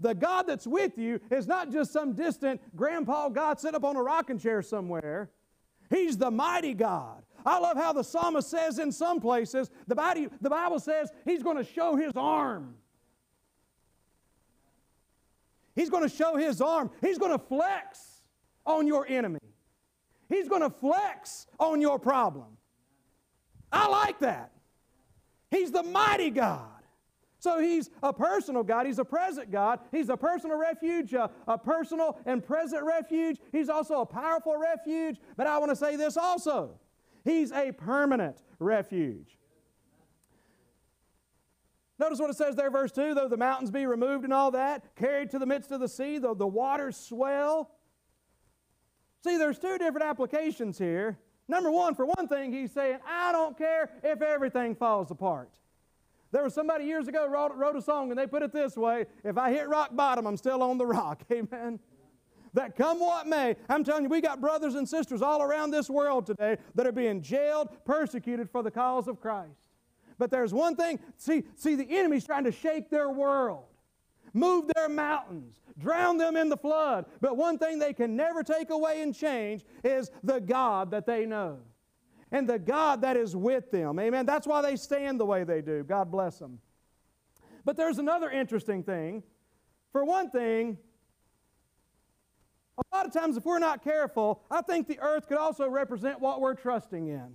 The 0.00 0.14
God 0.14 0.46
that's 0.46 0.66
with 0.66 0.98
you 0.98 1.20
is 1.30 1.46
not 1.46 1.72
just 1.72 1.92
some 1.92 2.12
distant 2.12 2.60
grandpa 2.76 3.28
God 3.30 3.58
sitting 3.58 3.76
up 3.76 3.84
on 3.84 3.96
a 3.96 4.02
rocking 4.02 4.38
chair 4.38 4.60
somewhere. 4.62 5.30
He's 5.88 6.18
the 6.18 6.30
mighty 6.30 6.74
God. 6.74 7.22
I 7.44 7.58
love 7.58 7.76
how 7.76 7.92
the 7.92 8.02
psalmist 8.02 8.50
says 8.50 8.78
in 8.78 8.90
some 8.90 9.20
places, 9.20 9.70
the 9.86 9.94
Bible, 9.94 10.26
the 10.40 10.50
Bible 10.50 10.80
says 10.80 11.10
he's 11.24 11.42
going 11.42 11.56
to 11.56 11.64
show 11.64 11.96
his 11.96 12.12
arm. 12.16 12.74
He's 15.76 15.90
going 15.90 16.02
to 16.02 16.14
show 16.14 16.36
his 16.36 16.60
arm. 16.60 16.90
He's 17.00 17.18
going 17.18 17.32
to 17.32 17.38
flex 17.38 18.22
on 18.64 18.86
your 18.86 19.06
enemy. 19.06 19.38
He's 20.28 20.48
going 20.48 20.62
to 20.62 20.70
flex 20.70 21.46
on 21.60 21.80
your 21.80 21.98
problem. 21.98 22.56
I 23.70 23.86
like 23.86 24.18
that. 24.20 24.50
He's 25.50 25.70
the 25.70 25.84
mighty 25.84 26.30
God. 26.30 26.70
So 27.38 27.60
he's 27.60 27.90
a 28.02 28.12
personal 28.12 28.64
God. 28.64 28.86
He's 28.86 28.98
a 28.98 29.04
present 29.04 29.52
God. 29.52 29.78
He's 29.92 30.08
a 30.08 30.16
personal 30.16 30.58
refuge, 30.58 31.12
a, 31.12 31.30
a, 31.46 31.56
personal 31.56 32.18
and 32.26 32.44
present 32.44 32.84
refuge. 32.84 33.38
He's 33.52 33.68
also 33.68 34.00
a 34.00 34.06
powerful 34.06 34.56
refuge. 34.58 35.18
But 35.36 35.46
I 35.46 35.58
want 35.58 35.70
to 35.70 35.76
say 35.76 35.96
this 35.96 36.16
also 36.16 36.80
He's 37.26 37.50
a 37.50 37.72
permanent 37.72 38.42
refuge. 38.60 39.36
Notice 41.98 42.18
what 42.18 42.30
it 42.30 42.36
says 42.36 42.56
there, 42.56 42.70
verse 42.70 42.92
2 42.92 43.14
though 43.14 43.28
the 43.28 43.36
mountains 43.36 43.70
be 43.70 43.86
removed 43.86 44.24
and 44.24 44.32
all 44.32 44.50
that, 44.50 44.84
carried 44.96 45.30
to 45.30 45.38
the 45.38 45.46
midst 45.46 45.70
of 45.70 45.80
the 45.80 45.88
sea, 45.88 46.18
though 46.18 46.34
the 46.34 46.46
waters 46.46 46.96
swell. 46.96 47.70
See, 49.24 49.38
there's 49.38 49.58
two 49.58 49.78
different 49.78 50.06
applications 50.06 50.78
here. 50.78 51.18
Number 51.48 51.70
one, 51.70 51.94
for 51.94 52.06
one 52.06 52.28
thing, 52.28 52.52
he's 52.52 52.72
saying, 52.72 52.98
I 53.06 53.32
don't 53.32 53.56
care 53.56 53.90
if 54.02 54.20
everything 54.20 54.74
falls 54.74 55.10
apart. 55.10 55.50
There 56.32 56.42
was 56.42 56.54
somebody 56.54 56.84
years 56.84 57.08
ago 57.08 57.26
wrote, 57.28 57.54
wrote 57.54 57.76
a 57.76 57.82
song 57.82 58.10
and 58.10 58.18
they 58.18 58.26
put 58.26 58.42
it 58.42 58.52
this 58.52 58.76
way 58.76 59.06
If 59.24 59.38
I 59.38 59.52
hit 59.52 59.68
rock 59.68 59.94
bottom, 59.94 60.26
I'm 60.26 60.36
still 60.36 60.62
on 60.62 60.76
the 60.76 60.86
rock. 60.86 61.22
Amen. 61.32 61.78
That 62.52 62.74
come 62.74 63.00
what 63.00 63.26
may, 63.26 63.54
I'm 63.68 63.84
telling 63.84 64.04
you, 64.04 64.08
we 64.08 64.20
got 64.20 64.40
brothers 64.40 64.74
and 64.74 64.88
sisters 64.88 65.22
all 65.22 65.42
around 65.42 65.70
this 65.70 65.90
world 65.90 66.26
today 66.26 66.56
that 66.74 66.86
are 66.86 66.92
being 66.92 67.20
jailed, 67.20 67.84
persecuted 67.84 68.50
for 68.50 68.62
the 68.62 68.70
cause 68.70 69.08
of 69.08 69.20
Christ. 69.20 69.65
But 70.18 70.30
there's 70.30 70.54
one 70.54 70.76
thing 70.76 70.98
see, 71.16 71.44
see, 71.56 71.74
the 71.74 71.98
enemy's 71.98 72.24
trying 72.24 72.44
to 72.44 72.52
shake 72.52 72.90
their 72.90 73.10
world, 73.10 73.64
move 74.32 74.70
their 74.74 74.88
mountains, 74.88 75.60
drown 75.78 76.16
them 76.16 76.36
in 76.36 76.48
the 76.48 76.56
flood. 76.56 77.06
But 77.20 77.36
one 77.36 77.58
thing 77.58 77.78
they 77.78 77.92
can 77.92 78.16
never 78.16 78.42
take 78.42 78.70
away 78.70 79.02
and 79.02 79.14
change 79.14 79.64
is 79.84 80.10
the 80.22 80.40
God 80.40 80.90
that 80.92 81.06
they 81.06 81.26
know 81.26 81.58
and 82.32 82.48
the 82.48 82.58
God 82.58 83.02
that 83.02 83.16
is 83.16 83.36
with 83.36 83.70
them. 83.70 83.98
Amen. 83.98 84.26
That's 84.26 84.46
why 84.46 84.62
they 84.62 84.76
stand 84.76 85.20
the 85.20 85.26
way 85.26 85.44
they 85.44 85.62
do. 85.62 85.84
God 85.84 86.10
bless 86.10 86.38
them. 86.38 86.58
But 87.64 87.76
there's 87.76 87.98
another 87.98 88.30
interesting 88.30 88.82
thing. 88.82 89.22
For 89.92 90.04
one 90.04 90.30
thing, 90.30 90.78
a 92.78 92.96
lot 92.96 93.06
of 93.06 93.12
times, 93.12 93.36
if 93.36 93.44
we're 93.44 93.58
not 93.58 93.82
careful, 93.82 94.42
I 94.50 94.60
think 94.62 94.86
the 94.86 94.98
earth 95.00 95.28
could 95.28 95.38
also 95.38 95.68
represent 95.68 96.20
what 96.20 96.40
we're 96.40 96.54
trusting 96.54 97.08
in, 97.08 97.34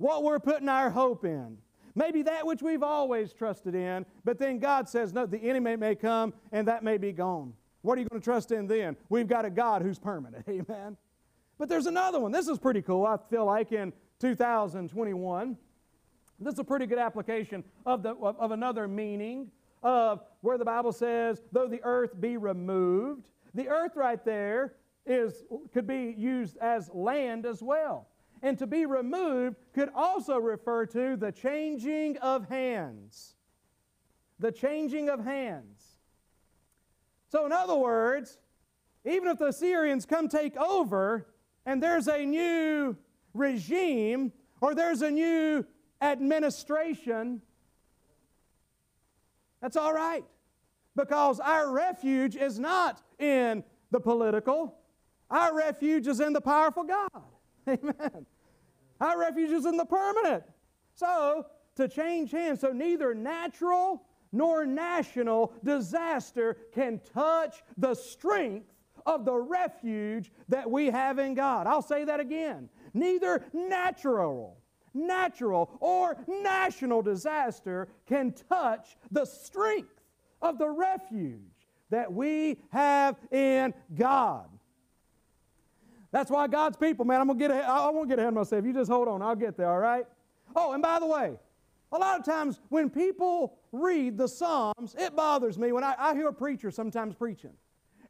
what 0.00 0.22
we're 0.24 0.38
putting 0.38 0.68
our 0.68 0.88
hope 0.88 1.26
in. 1.26 1.58
Maybe 1.94 2.22
that 2.22 2.46
which 2.46 2.62
we've 2.62 2.82
always 2.82 3.34
trusted 3.34 3.74
in, 3.74 4.06
but 4.24 4.38
then 4.38 4.58
God 4.58 4.88
says, 4.88 5.12
no, 5.12 5.26
the 5.26 5.38
enemy 5.38 5.76
may 5.76 5.94
come 5.94 6.32
and 6.52 6.66
that 6.68 6.82
may 6.82 6.96
be 6.96 7.12
gone. 7.12 7.52
What 7.82 7.98
are 7.98 8.00
you 8.00 8.08
going 8.08 8.20
to 8.20 8.24
trust 8.24 8.50
in 8.50 8.66
then? 8.66 8.96
We've 9.10 9.28
got 9.28 9.44
a 9.44 9.50
God 9.50 9.82
who's 9.82 9.98
permanent. 9.98 10.46
Amen. 10.48 10.96
But 11.58 11.68
there's 11.68 11.84
another 11.84 12.18
one. 12.18 12.32
This 12.32 12.48
is 12.48 12.58
pretty 12.58 12.80
cool, 12.80 13.04
I 13.04 13.18
feel 13.28 13.44
like, 13.44 13.72
in 13.72 13.92
2021. 14.20 15.58
This 16.38 16.54
is 16.54 16.58
a 16.58 16.64
pretty 16.64 16.86
good 16.86 16.98
application 16.98 17.62
of, 17.84 18.02
the, 18.02 18.14
of, 18.14 18.38
of 18.38 18.50
another 18.52 18.88
meaning 18.88 19.50
of 19.82 20.22
where 20.40 20.56
the 20.56 20.64
Bible 20.64 20.92
says, 20.92 21.42
though 21.52 21.68
the 21.68 21.80
earth 21.82 22.18
be 22.18 22.38
removed. 22.38 23.28
The 23.52 23.68
earth 23.68 23.96
right 23.96 24.24
there 24.24 24.76
is, 25.04 25.44
could 25.74 25.86
be 25.86 26.14
used 26.16 26.56
as 26.56 26.88
land 26.94 27.44
as 27.44 27.62
well. 27.62 28.06
And 28.42 28.58
to 28.58 28.66
be 28.66 28.86
removed 28.86 29.56
could 29.74 29.90
also 29.94 30.38
refer 30.38 30.86
to 30.86 31.16
the 31.16 31.30
changing 31.30 32.16
of 32.18 32.48
hands. 32.48 33.34
The 34.38 34.50
changing 34.50 35.10
of 35.10 35.22
hands. 35.22 35.96
So, 37.28 37.44
in 37.46 37.52
other 37.52 37.76
words, 37.76 38.38
even 39.04 39.28
if 39.28 39.38
the 39.38 39.48
Assyrians 39.48 40.06
come 40.06 40.28
take 40.28 40.56
over, 40.56 41.26
and 41.66 41.82
there's 41.82 42.08
a 42.08 42.24
new 42.24 42.96
regime 43.34 44.32
or 44.60 44.74
there's 44.74 45.02
a 45.02 45.10
new 45.10 45.64
administration, 46.00 47.42
that's 49.60 49.76
all 49.76 49.92
right. 49.92 50.24
Because 50.96 51.38
our 51.40 51.70
refuge 51.70 52.36
is 52.36 52.58
not 52.58 53.02
in 53.18 53.62
the 53.90 54.00
political, 54.00 54.76
our 55.30 55.54
refuge 55.54 56.06
is 56.08 56.20
in 56.20 56.32
the 56.32 56.40
powerful 56.40 56.84
God. 56.84 57.22
Amen. 57.68 58.26
Our 59.00 59.18
refuge 59.18 59.50
is 59.50 59.66
in 59.66 59.76
the 59.76 59.84
permanent. 59.84 60.44
So, 60.94 61.46
to 61.76 61.88
change 61.88 62.30
hands, 62.32 62.60
so 62.60 62.72
neither 62.72 63.14
natural 63.14 64.02
nor 64.32 64.66
national 64.66 65.52
disaster 65.64 66.56
can 66.72 67.00
touch 67.12 67.62
the 67.76 67.94
strength 67.94 68.72
of 69.06 69.24
the 69.24 69.34
refuge 69.34 70.30
that 70.48 70.70
we 70.70 70.86
have 70.86 71.18
in 71.18 71.34
God. 71.34 71.66
I'll 71.66 71.82
say 71.82 72.04
that 72.04 72.20
again. 72.20 72.68
Neither 72.92 73.44
natural, 73.52 74.58
natural, 74.92 75.76
or 75.80 76.16
national 76.28 77.02
disaster 77.02 77.88
can 78.06 78.34
touch 78.48 78.96
the 79.10 79.24
strength 79.24 80.00
of 80.42 80.58
the 80.58 80.68
refuge 80.68 81.40
that 81.88 82.12
we 82.12 82.58
have 82.70 83.16
in 83.30 83.74
God. 83.94 84.49
That's 86.12 86.30
why 86.30 86.48
God's 86.48 86.76
people, 86.76 87.04
man, 87.04 87.20
I'm 87.20 87.28
gonna 87.28 87.38
get 87.38 87.50
ahead, 87.50 87.64
I 87.64 87.88
won't 87.90 88.08
get 88.08 88.18
ahead 88.18 88.28
of 88.28 88.34
myself. 88.34 88.64
You 88.64 88.72
just 88.72 88.90
hold 88.90 89.08
on, 89.08 89.22
I'll 89.22 89.36
get 89.36 89.56
there, 89.56 89.70
all 89.70 89.78
right? 89.78 90.06
Oh, 90.56 90.72
and 90.72 90.82
by 90.82 90.98
the 90.98 91.06
way, 91.06 91.38
a 91.92 91.98
lot 91.98 92.18
of 92.18 92.24
times 92.24 92.60
when 92.68 92.90
people 92.90 93.58
read 93.72 94.16
the 94.16 94.28
Psalms, 94.28 94.94
it 94.98 95.14
bothers 95.14 95.58
me 95.58 95.72
when 95.72 95.84
I, 95.84 95.94
I 95.98 96.14
hear 96.14 96.28
a 96.28 96.32
preacher 96.32 96.70
sometimes 96.70 97.14
preaching. 97.14 97.52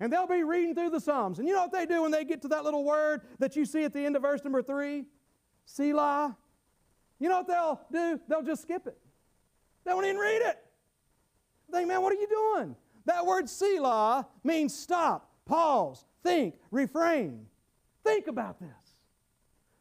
And 0.01 0.11
they'll 0.11 0.27
be 0.27 0.45
reading 0.45 0.75
through 0.75 0.91
the 0.91 1.01
Psalms. 1.01 1.39
And 1.39 1.47
you 1.47 1.55
know 1.55 1.63
what 1.63 1.73
they 1.73 1.85
do 1.85 2.03
when 2.03 2.11
they 2.11 2.25
get 2.25 2.41
to 2.43 2.49
that 2.49 2.65
little 2.65 2.85
word 2.85 3.21
that 3.39 3.55
you 3.55 3.67
see 3.67 3.85
at 3.85 3.93
the 3.93 4.05
end 4.05 4.17
of 4.17 4.23
verse 4.23 4.43
number 4.43 4.63
three? 4.63 5.05
Selah. 5.67 6.37
You 7.19 7.29
know 7.29 7.43
what 7.43 7.47
they'll 7.47 7.81
do? 7.93 8.21
They'll 8.27 8.43
just 8.43 8.63
skip 8.63 8.87
it. 8.87 8.97
They 9.85 9.93
won't 9.93 10.07
even 10.07 10.17
read 10.17 10.41
it. 10.41 10.59
They 11.71 11.79
think, 11.79 11.89
man, 11.89 12.01
what 12.01 12.15
are 12.15 12.21
you 12.21 12.29
doing? 12.29 12.77
That 13.05 13.27
word 13.27 13.49
Selah 13.49 14.27
means 14.43 14.75
stop, 14.75 15.31
pause, 15.45 16.05
think, 16.23 16.55
refrain. 16.71 17.47
Think 18.05 18.27
about 18.27 18.61
this. 18.61 18.71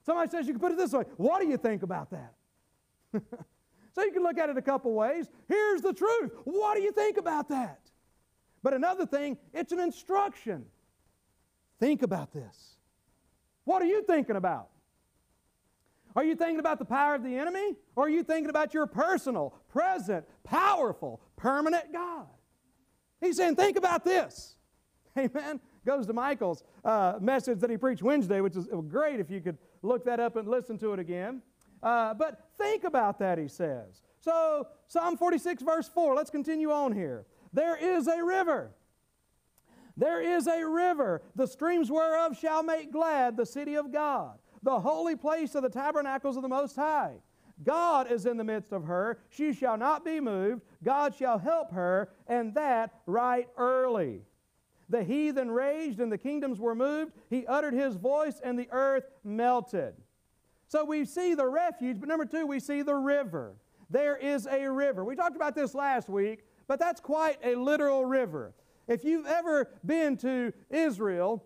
Somebody 0.06 0.30
says 0.30 0.48
you 0.48 0.54
can 0.54 0.60
put 0.60 0.72
it 0.72 0.78
this 0.78 0.92
way 0.92 1.04
What 1.18 1.42
do 1.42 1.48
you 1.48 1.58
think 1.58 1.84
about 1.84 2.10
that? 2.12 2.34
so 3.94 4.04
you 4.04 4.12
can 4.12 4.24
look 4.24 4.38
at 4.38 4.50
it 4.50 4.58
a 4.58 4.62
couple 4.62 4.94
ways. 4.94 5.28
Here's 5.48 5.82
the 5.82 5.94
truth. 5.94 6.32
What 6.44 6.76
do 6.76 6.82
you 6.82 6.92
think 6.92 7.18
about 7.18 7.50
that? 7.50 7.80
But 8.62 8.74
another 8.74 9.06
thing, 9.06 9.38
it's 9.54 9.72
an 9.72 9.80
instruction. 9.80 10.66
Think 11.80 12.02
about 12.02 12.34
this. 12.34 12.76
What 13.64 13.82
are 13.82 13.86
you 13.86 14.04
thinking 14.04 14.36
about? 14.36 14.70
Are 16.16 16.24
you 16.24 16.36
thinking 16.36 16.60
about 16.60 16.80
the 16.80 16.86
power 16.86 17.16
of 17.16 17.24
the 17.24 17.38
enemy? 17.38 17.76
Or 17.96 18.06
are 18.06 18.10
you 18.10 18.24
thinking 18.24 18.50
about 18.50 18.74
your 18.74 18.88
personal, 18.88 19.56
present, 19.70 20.26
powerful, 20.44 21.22
permanent 21.38 21.94
God? 21.94 22.28
He's 23.22 23.38
saying, 23.38 23.56
think 23.56 23.78
about 23.78 24.04
this. 24.04 24.56
Amen. 25.18 25.60
Goes 25.86 26.06
to 26.08 26.14
Michael's 26.14 26.64
uh, 26.84 27.14
message 27.22 27.60
that 27.60 27.70
he 27.70 27.78
preached 27.78 28.04
Wednesday, 28.04 28.42
which 28.42 28.56
is 28.56 28.68
great 28.88 29.20
if 29.20 29.30
you 29.32 29.42
could 29.42 29.58
look 29.82 30.06
that 30.06 30.20
up 30.20 30.36
and 30.36 30.48
listen 30.48 30.78
to 30.80 30.94
it 30.94 31.00
again. 31.00 31.42
Uh, 31.82 32.14
but 32.14 32.50
think 32.58 32.84
about 32.84 33.20
that, 33.20 33.38
he 33.38 33.48
says. 33.48 34.02
So, 34.20 34.68
Psalm 34.88 35.16
46, 35.16 35.64
verse 35.64 35.88
4, 35.88 36.16
let's 36.16 36.30
continue 36.30 36.72
on 36.72 36.94
here. 36.94 37.26
There 37.54 37.78
is 37.78 38.08
a 38.08 38.24
river. 38.24 38.72
There 39.96 40.22
is 40.22 40.48
a 40.48 40.66
river, 40.66 41.22
the 41.36 41.46
streams 41.46 41.92
whereof 41.92 42.38
shall 42.38 42.64
make 42.64 42.92
glad 42.92 43.36
the 43.36 43.46
city 43.46 43.76
of 43.76 43.92
God, 43.92 44.40
the 44.64 44.80
holy 44.80 45.18
place 45.18 45.56
of 45.56 45.64
the 45.64 45.70
tabernacles 45.70 46.38
of 46.38 46.42
the 46.42 46.48
Most 46.48 46.78
High. 46.78 47.16
God 47.64 48.10
is 48.10 48.26
in 48.26 48.38
the 48.38 48.44
midst 48.46 48.72
of 48.72 48.86
her. 48.86 49.20
She 49.30 49.52
shall 49.52 49.78
not 49.78 50.06
be 50.06 50.22
moved. 50.22 50.62
God 50.84 51.14
shall 51.14 51.38
help 51.38 51.74
her, 51.74 52.10
and 52.28 52.54
that 52.56 52.94
right 53.06 53.50
early. 53.58 54.22
The 54.90 55.04
heathen 55.04 55.52
raged, 55.52 56.00
and 56.00 56.12
the 56.12 56.18
kingdoms 56.18 56.60
were 56.60 56.76
moved. 56.76 57.14
He 57.30 57.46
uttered 57.46 57.74
his 57.74 57.96
voice, 57.96 58.42
and 58.44 58.58
the 58.58 58.68
earth 58.72 59.06
melted. 59.24 59.94
So 60.68 60.84
we 60.84 61.06
see 61.06 61.36
the 61.36 61.48
refuge, 61.48 62.00
but 62.00 62.10
number 62.10 62.26
two, 62.26 62.46
we 62.46 62.60
see 62.60 62.82
the 62.82 62.96
river. 62.96 63.56
There 63.90 64.16
is 64.16 64.48
a 64.48 64.70
river. 64.70 65.04
We 65.04 65.16
talked 65.16 65.36
about 65.36 65.56
this 65.56 65.74
last 65.74 66.10
week 66.10 66.44
but 66.70 66.78
that's 66.78 67.02
quite 67.02 67.40
a 67.44 67.56
literal 67.56 68.06
river. 68.06 68.54
If 68.88 69.04
you've 69.04 69.26
ever 69.26 69.70
been 69.84 70.16
to 70.18 70.54
Israel, 70.70 71.44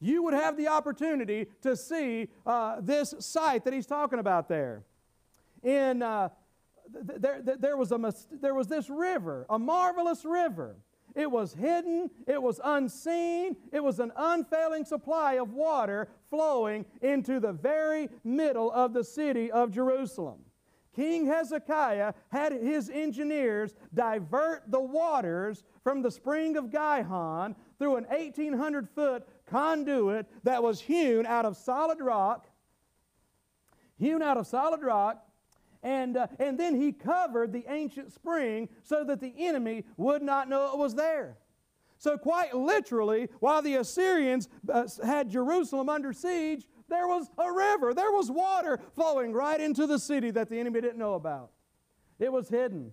you 0.00 0.22
would 0.22 0.32
have 0.32 0.56
the 0.56 0.68
opportunity 0.68 1.48
to 1.60 1.76
see 1.76 2.28
uh, 2.46 2.80
this 2.80 3.14
site 3.18 3.64
that 3.64 3.74
he's 3.74 3.86
talking 3.86 4.18
about 4.18 4.48
there. 4.48 4.84
In, 5.62 6.02
uh, 6.02 6.30
th- 6.94 7.20
there, 7.20 7.42
th- 7.42 7.58
there, 7.58 7.76
was 7.76 7.92
a, 7.92 8.14
there 8.32 8.54
was 8.54 8.68
this 8.68 8.88
river, 8.88 9.44
a 9.50 9.58
marvelous 9.58 10.24
river. 10.24 10.76
It 11.16 11.30
was 11.30 11.54
hidden, 11.54 12.10
it 12.26 12.40
was 12.40 12.60
unseen, 12.62 13.56
it 13.72 13.82
was 13.82 14.00
an 14.00 14.12
unfailing 14.14 14.84
supply 14.84 15.34
of 15.34 15.54
water 15.54 16.08
flowing 16.28 16.84
into 17.00 17.40
the 17.40 17.54
very 17.54 18.10
middle 18.22 18.70
of 18.70 18.92
the 18.92 19.02
city 19.02 19.50
of 19.50 19.72
Jerusalem. 19.72 20.40
King 20.94 21.26
Hezekiah 21.26 22.12
had 22.28 22.52
his 22.52 22.90
engineers 22.90 23.74
divert 23.94 24.70
the 24.70 24.80
waters 24.80 25.64
from 25.82 26.02
the 26.02 26.10
spring 26.10 26.56
of 26.58 26.70
Gihon 26.70 27.56
through 27.78 27.96
an 27.96 28.04
1,800 28.04 28.88
foot 28.90 29.26
conduit 29.46 30.26
that 30.44 30.62
was 30.62 30.80
hewn 30.80 31.24
out 31.24 31.46
of 31.46 31.56
solid 31.56 32.00
rock, 32.00 32.46
hewn 33.98 34.20
out 34.20 34.36
of 34.36 34.46
solid 34.46 34.82
rock, 34.82 35.25
And, 35.82 36.16
uh, 36.16 36.26
and 36.38 36.58
then 36.58 36.80
he 36.80 36.92
covered 36.92 37.52
the 37.52 37.64
ancient 37.68 38.12
spring 38.12 38.68
so 38.82 39.04
that 39.04 39.20
the 39.20 39.34
enemy 39.38 39.84
would 39.96 40.22
not 40.22 40.48
know 40.48 40.72
it 40.72 40.78
was 40.78 40.94
there. 40.94 41.36
So, 41.98 42.18
quite 42.18 42.54
literally, 42.54 43.28
while 43.40 43.62
the 43.62 43.76
Assyrians 43.76 44.48
uh, 44.70 44.86
had 45.04 45.30
Jerusalem 45.30 45.88
under 45.88 46.12
siege, 46.12 46.66
there 46.88 47.08
was 47.08 47.30
a 47.38 47.50
river, 47.50 47.94
there 47.94 48.12
was 48.12 48.30
water 48.30 48.78
flowing 48.94 49.32
right 49.32 49.60
into 49.60 49.86
the 49.86 49.98
city 49.98 50.30
that 50.32 50.50
the 50.50 50.58
enemy 50.58 50.80
didn't 50.80 50.98
know 50.98 51.14
about. 51.14 51.50
It 52.18 52.32
was 52.32 52.48
hidden. 52.48 52.92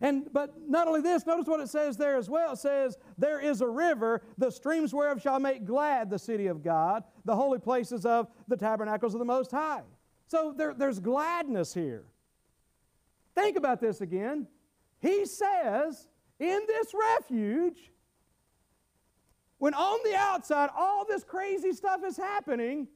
And 0.00 0.32
but 0.32 0.54
not 0.68 0.88
only 0.88 1.00
this, 1.00 1.24
notice 1.24 1.46
what 1.46 1.60
it 1.60 1.68
says 1.68 1.96
there 1.96 2.16
as 2.16 2.28
well. 2.28 2.54
It 2.54 2.58
says, 2.58 2.98
There 3.16 3.38
is 3.38 3.60
a 3.60 3.68
river, 3.68 4.22
the 4.36 4.50
streams 4.50 4.92
whereof 4.92 5.22
shall 5.22 5.38
make 5.38 5.64
glad 5.64 6.10
the 6.10 6.18
city 6.18 6.48
of 6.48 6.62
God, 6.62 7.04
the 7.24 7.36
holy 7.36 7.60
places 7.60 8.04
of 8.04 8.26
the 8.48 8.56
tabernacles 8.56 9.14
of 9.14 9.20
the 9.20 9.24
Most 9.24 9.52
High. 9.52 9.82
So 10.32 10.54
there, 10.56 10.72
there's 10.72 10.98
gladness 10.98 11.74
here. 11.74 12.06
Think 13.34 13.58
about 13.58 13.82
this 13.82 14.00
again. 14.00 14.46
He 14.98 15.26
says, 15.26 16.08
in 16.40 16.60
this 16.66 16.94
refuge, 16.94 17.92
when 19.58 19.74
on 19.74 19.98
the 20.10 20.16
outside 20.16 20.70
all 20.74 21.04
this 21.06 21.22
crazy 21.22 21.74
stuff 21.74 22.00
is 22.02 22.16
happening, 22.16 22.88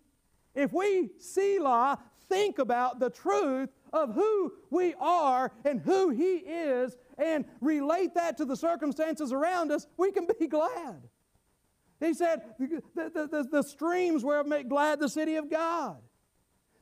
if 0.54 0.72
we, 0.72 1.10
Selah, 1.18 1.98
think 2.26 2.58
about 2.58 3.00
the 3.00 3.10
truth 3.10 3.68
of 3.92 4.14
who 4.14 4.54
we 4.70 4.94
are 4.98 5.52
and 5.66 5.78
who 5.78 6.08
He 6.08 6.36
is 6.36 6.96
and 7.18 7.44
relate 7.60 8.14
that 8.14 8.38
to 8.38 8.46
the 8.46 8.56
circumstances 8.56 9.30
around 9.30 9.70
us, 9.72 9.86
we 9.98 10.10
can 10.10 10.26
be 10.40 10.46
glad. 10.46 11.02
He 12.00 12.14
said, 12.14 12.40
the, 12.58 12.80
the, 12.94 13.28
the, 13.30 13.48
the 13.52 13.62
streams 13.62 14.24
whereof 14.24 14.46
make 14.46 14.70
glad 14.70 15.00
the 15.00 15.10
city 15.10 15.36
of 15.36 15.50
God. 15.50 15.98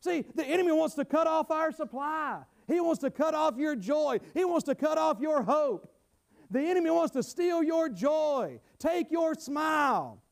See, 0.04 0.26
the 0.34 0.44
enemy 0.44 0.70
wants 0.70 0.94
to 0.96 1.04
cut 1.06 1.26
off 1.26 1.50
our 1.50 1.73
supply. 1.73 2.42
He 2.68 2.78
wants 2.78 3.00
to 3.00 3.11
cut 3.11 3.32
off 3.32 3.56
your 3.56 3.75
joy. 3.75 4.20
He 4.34 4.44
wants 4.44 4.66
to 4.66 4.75
cut 4.75 4.99
off 4.99 5.18
your 5.18 5.42
hope. 5.42 5.90
The 6.50 6.61
enemy 6.61 6.90
wants 6.90 7.14
to 7.14 7.23
steal 7.23 7.62
your 7.62 7.88
joy, 7.88 8.61
take 8.78 9.11
your 9.11 9.34
smile. 9.34 10.23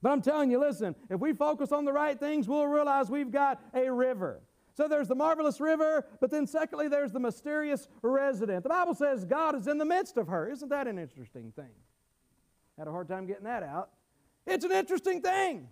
But 0.00 0.12
I'm 0.12 0.22
telling 0.22 0.52
you, 0.52 0.60
listen, 0.60 0.94
if 1.10 1.18
we 1.18 1.32
focus 1.32 1.72
on 1.72 1.84
the 1.84 1.92
right 1.92 2.16
things, 2.18 2.46
we'll 2.46 2.68
realize 2.68 3.10
we've 3.10 3.32
got 3.32 3.60
a 3.74 3.90
river. 3.90 4.40
So 4.72 4.86
there's 4.86 5.08
the 5.08 5.16
marvelous 5.16 5.60
river, 5.60 6.06
but 6.20 6.30
then 6.30 6.46
secondly, 6.46 6.86
there's 6.86 7.10
the 7.10 7.18
mysterious 7.18 7.88
resident. 8.02 8.62
The 8.62 8.68
Bible 8.68 8.94
says 8.94 9.24
God 9.24 9.56
is 9.56 9.66
in 9.66 9.78
the 9.78 9.84
midst 9.84 10.16
of 10.16 10.28
her. 10.28 10.48
Isn't 10.48 10.68
that 10.68 10.86
an 10.86 11.00
interesting 11.00 11.52
thing? 11.56 11.74
Had 12.78 12.86
a 12.86 12.92
hard 12.92 13.08
time 13.08 13.26
getting 13.26 13.44
that 13.44 13.64
out. 13.64 13.90
It's 14.46 14.64
an 14.64 14.72
interesting 14.72 15.22
thing. 15.22 15.68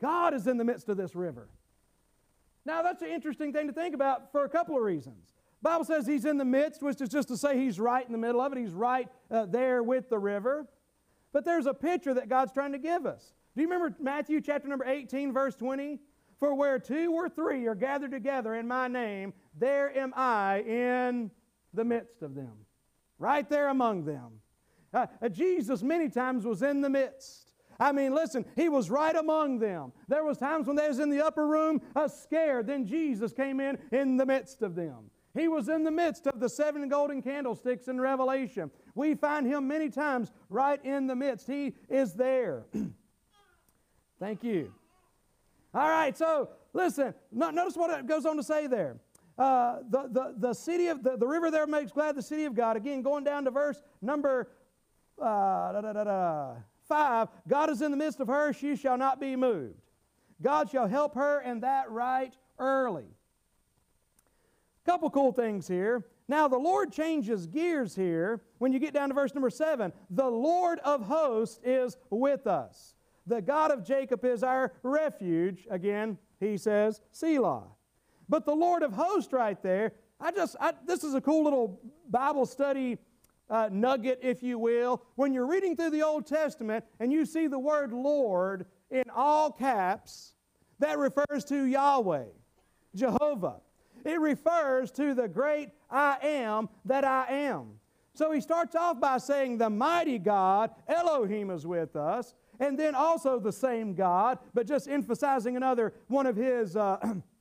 God 0.00 0.32
is 0.32 0.46
in 0.46 0.58
the 0.58 0.64
midst 0.64 0.88
of 0.88 0.96
this 0.96 1.16
river. 1.16 1.48
Now, 2.64 2.82
that's 2.82 3.02
an 3.02 3.08
interesting 3.08 3.52
thing 3.52 3.66
to 3.66 3.72
think 3.72 3.94
about 3.94 4.30
for 4.30 4.44
a 4.44 4.48
couple 4.48 4.76
of 4.76 4.82
reasons. 4.82 5.32
The 5.62 5.68
Bible 5.70 5.84
says 5.84 6.06
he's 6.06 6.24
in 6.24 6.38
the 6.38 6.44
midst, 6.44 6.82
which 6.82 7.00
is 7.00 7.08
just 7.08 7.28
to 7.28 7.36
say 7.36 7.56
he's 7.56 7.78
right 7.78 8.04
in 8.04 8.12
the 8.12 8.18
middle 8.18 8.40
of 8.40 8.52
it. 8.52 8.58
He's 8.58 8.72
right 8.72 9.08
uh, 9.30 9.46
there 9.46 9.82
with 9.82 10.10
the 10.10 10.18
river. 10.18 10.66
But 11.32 11.44
there's 11.44 11.66
a 11.66 11.74
picture 11.74 12.14
that 12.14 12.28
God's 12.28 12.52
trying 12.52 12.72
to 12.72 12.78
give 12.78 13.06
us. 13.06 13.32
Do 13.54 13.62
you 13.62 13.68
remember 13.68 13.94
Matthew 14.00 14.40
chapter 14.40 14.68
number 14.68 14.84
18, 14.84 15.32
verse 15.32 15.54
20? 15.56 15.98
For 16.38 16.54
where 16.54 16.78
two 16.78 17.12
or 17.12 17.28
three 17.28 17.66
are 17.66 17.74
gathered 17.74 18.10
together 18.10 18.54
in 18.54 18.66
my 18.66 18.88
name, 18.88 19.32
there 19.56 19.96
am 19.96 20.12
I 20.16 20.60
in 20.62 21.30
the 21.72 21.84
midst 21.84 22.22
of 22.22 22.34
them. 22.34 22.66
Right 23.18 23.48
there 23.48 23.68
among 23.68 24.04
them. 24.04 24.40
Uh, 24.92 25.06
uh, 25.22 25.28
Jesus 25.28 25.82
many 25.82 26.08
times 26.08 26.44
was 26.44 26.62
in 26.62 26.80
the 26.80 26.90
midst. 26.90 27.51
I 27.82 27.90
mean, 27.90 28.14
listen, 28.14 28.44
he 28.54 28.68
was 28.68 28.90
right 28.90 29.16
among 29.16 29.58
them. 29.58 29.92
There 30.06 30.22
was 30.22 30.38
times 30.38 30.68
when 30.68 30.76
they 30.76 30.86
was 30.86 31.00
in 31.00 31.10
the 31.10 31.20
upper 31.20 31.48
room 31.48 31.80
uh, 31.96 32.06
scared. 32.06 32.68
Then 32.68 32.86
Jesus 32.86 33.32
came 33.32 33.58
in 33.58 33.76
in 33.90 34.16
the 34.16 34.24
midst 34.24 34.62
of 34.62 34.76
them. 34.76 35.10
He 35.34 35.48
was 35.48 35.68
in 35.68 35.82
the 35.82 35.90
midst 35.90 36.28
of 36.28 36.38
the 36.38 36.48
seven 36.48 36.88
golden 36.88 37.22
candlesticks 37.22 37.88
in 37.88 38.00
Revelation. 38.00 38.70
We 38.94 39.16
find 39.16 39.44
him 39.48 39.66
many 39.66 39.88
times 39.88 40.30
right 40.48 40.82
in 40.84 41.08
the 41.08 41.16
midst. 41.16 41.48
He 41.48 41.74
is 41.88 42.14
there. 42.14 42.66
Thank 44.20 44.44
you. 44.44 44.72
All 45.74 45.88
right, 45.88 46.16
so 46.16 46.50
listen, 46.72 47.14
notice 47.32 47.74
what 47.74 47.98
it 47.98 48.06
goes 48.06 48.26
on 48.26 48.36
to 48.36 48.44
say 48.44 48.68
there. 48.68 48.98
Uh, 49.36 49.78
the, 49.90 50.08
the, 50.08 50.34
the 50.36 50.54
city 50.54 50.86
of 50.86 51.02
the, 51.02 51.16
the 51.16 51.26
river 51.26 51.50
there 51.50 51.66
makes 51.66 51.90
glad 51.90 52.14
the 52.14 52.22
city 52.22 52.44
of 52.44 52.54
God. 52.54 52.76
Again, 52.76 53.02
going 53.02 53.24
down 53.24 53.44
to 53.44 53.50
verse 53.50 53.82
number 54.00 54.50
uh, 55.20 55.72
da, 55.72 55.80
da, 55.80 55.92
da, 55.92 56.54
five. 56.88 57.28
God 57.48 57.70
is 57.70 57.82
in 57.82 57.90
the 57.90 57.96
midst 57.96 58.20
of 58.20 58.28
her; 58.28 58.52
she 58.52 58.76
shall 58.76 58.98
not 58.98 59.20
be 59.20 59.36
moved. 59.36 59.80
God 60.40 60.70
shall 60.70 60.88
help 60.88 61.14
her, 61.14 61.38
and 61.38 61.62
that 61.62 61.90
right 61.90 62.34
early. 62.58 63.06
Couple 64.84 65.10
cool 65.10 65.32
things 65.32 65.68
here. 65.68 66.04
Now 66.28 66.48
the 66.48 66.58
Lord 66.58 66.92
changes 66.92 67.46
gears 67.46 67.94
here 67.94 68.40
when 68.58 68.72
you 68.72 68.78
get 68.78 68.94
down 68.94 69.08
to 69.08 69.14
verse 69.14 69.34
number 69.34 69.50
seven. 69.50 69.92
The 70.10 70.28
Lord 70.28 70.78
of 70.80 71.02
hosts 71.02 71.60
is 71.64 71.96
with 72.10 72.46
us. 72.46 72.94
The 73.26 73.40
God 73.40 73.70
of 73.70 73.84
Jacob 73.84 74.24
is 74.24 74.42
our 74.42 74.72
refuge. 74.82 75.66
Again, 75.70 76.18
he 76.40 76.56
says, 76.56 77.00
Selah. 77.12 77.64
But 78.28 78.46
the 78.46 78.54
Lord 78.54 78.82
of 78.82 78.92
hosts, 78.92 79.32
right 79.32 79.60
there, 79.62 79.92
I 80.20 80.32
just, 80.32 80.56
I, 80.60 80.72
this 80.86 81.04
is 81.04 81.14
a 81.14 81.20
cool 81.20 81.44
little 81.44 81.80
Bible 82.08 82.46
study 82.46 82.98
uh, 83.52 83.68
nugget, 83.70 84.18
if 84.22 84.42
you 84.42 84.58
will. 84.58 85.04
When 85.14 85.32
you're 85.32 85.46
reading 85.46 85.76
through 85.76 85.90
the 85.90 86.02
Old 86.02 86.26
Testament 86.26 86.84
and 86.98 87.12
you 87.12 87.26
see 87.26 87.46
the 87.46 87.58
word 87.58 87.92
Lord 87.92 88.66
in 88.90 89.04
all 89.14 89.52
caps, 89.52 90.32
that 90.78 90.98
refers 90.98 91.44
to 91.44 91.64
Yahweh, 91.64 92.24
Jehovah. 92.96 93.60
It 94.04 94.18
refers 94.18 94.90
to 94.92 95.14
the 95.14 95.28
great 95.28 95.68
I 95.88 96.16
am 96.22 96.68
that 96.86 97.04
I 97.04 97.26
am. 97.28 97.78
So 98.14 98.32
he 98.32 98.40
starts 98.40 98.74
off 98.74 98.98
by 98.98 99.18
saying, 99.18 99.58
The 99.58 99.70
mighty 99.70 100.18
God, 100.18 100.70
Elohim, 100.88 101.50
is 101.50 101.66
with 101.66 101.94
us 101.94 102.34
and 102.62 102.78
then 102.78 102.94
also 102.94 103.38
the 103.38 103.52
same 103.52 103.94
God, 103.94 104.38
but 104.54 104.66
just 104.66 104.88
emphasizing 104.88 105.56
another 105.56 105.92
one 106.08 106.26
of 106.26 106.36
his 106.36 106.76
uh, 106.76 106.98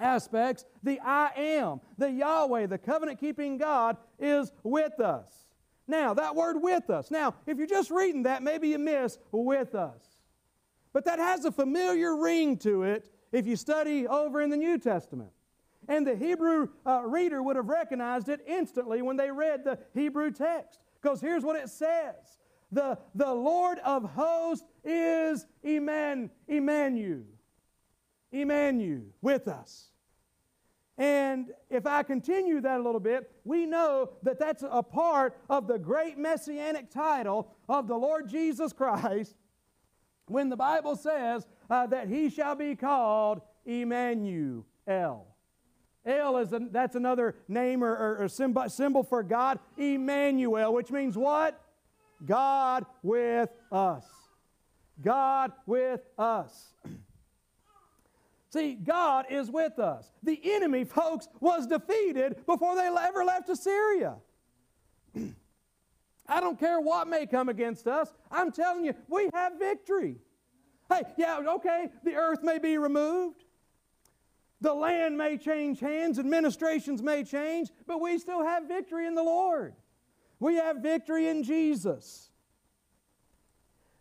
aspects 0.00 0.64
the 0.82 1.00
I 1.00 1.30
am, 1.36 1.80
the 1.98 2.10
Yahweh, 2.10 2.66
the 2.66 2.78
covenant 2.78 3.20
keeping 3.20 3.58
God 3.58 3.96
is 4.18 4.52
with 4.62 5.00
us. 5.00 5.30
Now, 5.86 6.14
that 6.14 6.36
word 6.36 6.56
with 6.60 6.88
us. 6.88 7.10
Now, 7.10 7.34
if 7.46 7.58
you're 7.58 7.66
just 7.66 7.90
reading 7.90 8.22
that, 8.22 8.42
maybe 8.42 8.68
you 8.68 8.78
miss 8.78 9.18
with 9.32 9.74
us. 9.74 10.20
But 10.92 11.04
that 11.04 11.18
has 11.18 11.44
a 11.44 11.52
familiar 11.52 12.16
ring 12.16 12.56
to 12.58 12.84
it 12.84 13.10
if 13.32 13.46
you 13.46 13.56
study 13.56 14.06
over 14.06 14.40
in 14.40 14.50
the 14.50 14.56
New 14.56 14.78
Testament. 14.78 15.30
And 15.88 16.06
the 16.06 16.14
Hebrew 16.14 16.68
uh, 16.86 17.02
reader 17.04 17.42
would 17.42 17.56
have 17.56 17.68
recognized 17.68 18.28
it 18.28 18.40
instantly 18.46 19.02
when 19.02 19.16
they 19.16 19.30
read 19.30 19.64
the 19.64 19.78
Hebrew 19.94 20.30
text. 20.30 20.78
Because 21.00 21.20
here's 21.20 21.42
what 21.42 21.56
it 21.56 21.68
says 21.68 22.14
the, 22.72 22.98
the 23.14 23.32
Lord 23.32 23.78
of 23.80 24.04
hosts 24.04 24.66
is 24.84 25.46
Eman, 25.64 26.30
Emmanuel. 26.46 27.24
Emmanuel 28.32 29.02
with 29.20 29.48
us. 29.48 29.89
And 31.00 31.46
if 31.70 31.86
I 31.86 32.02
continue 32.02 32.60
that 32.60 32.78
a 32.78 32.82
little 32.82 33.00
bit, 33.00 33.30
we 33.44 33.64
know 33.64 34.10
that 34.22 34.38
that's 34.38 34.62
a 34.70 34.82
part 34.82 35.34
of 35.48 35.66
the 35.66 35.78
great 35.78 36.18
messianic 36.18 36.90
title 36.90 37.56
of 37.70 37.88
the 37.88 37.96
Lord 37.96 38.28
Jesus 38.28 38.74
Christ 38.74 39.34
when 40.26 40.50
the 40.50 40.58
Bible 40.58 40.96
says 40.96 41.46
uh, 41.70 41.86
that 41.86 42.08
he 42.08 42.28
shall 42.28 42.54
be 42.54 42.76
called 42.76 43.40
Emmanuel. 43.64 44.66
El 44.86 46.36
is 46.36 46.52
a, 46.52 46.60
that's 46.70 46.96
another 46.96 47.34
name 47.48 47.82
or, 47.82 47.92
or, 47.92 48.24
or 48.24 48.28
symbol, 48.28 48.68
symbol 48.68 49.02
for 49.02 49.22
God. 49.22 49.58
Emmanuel, 49.78 50.74
which 50.74 50.90
means 50.90 51.16
what? 51.16 51.58
God 52.26 52.84
with 53.02 53.48
us. 53.72 54.04
God 55.00 55.52
with 55.64 56.02
us. 56.18 56.74
See, 58.50 58.74
God 58.74 59.26
is 59.30 59.48
with 59.48 59.78
us. 59.78 60.10
The 60.24 60.40
enemy, 60.42 60.84
folks, 60.84 61.28
was 61.38 61.68
defeated 61.68 62.44
before 62.46 62.74
they 62.74 62.88
ever 62.88 63.24
left 63.24 63.48
Assyria. 63.48 64.16
I 66.28 66.40
don't 66.40 66.58
care 66.58 66.80
what 66.80 67.06
may 67.06 67.26
come 67.26 67.48
against 67.48 67.86
us. 67.86 68.12
I'm 68.30 68.50
telling 68.50 68.84
you, 68.84 68.94
we 69.08 69.30
have 69.32 69.58
victory. 69.58 70.16
Hey, 70.88 71.02
yeah, 71.16 71.38
okay, 71.56 71.90
the 72.02 72.16
earth 72.16 72.42
may 72.42 72.58
be 72.58 72.76
removed. 72.76 73.44
The 74.60 74.74
land 74.74 75.16
may 75.16 75.38
change 75.38 75.78
hands, 75.78 76.18
administrations 76.18 77.02
may 77.02 77.24
change, 77.24 77.70
but 77.86 78.00
we 78.00 78.18
still 78.18 78.44
have 78.44 78.66
victory 78.66 79.06
in 79.06 79.14
the 79.14 79.22
Lord. 79.22 79.74
We 80.40 80.56
have 80.56 80.78
victory 80.78 81.28
in 81.28 81.44
Jesus. 81.44 82.30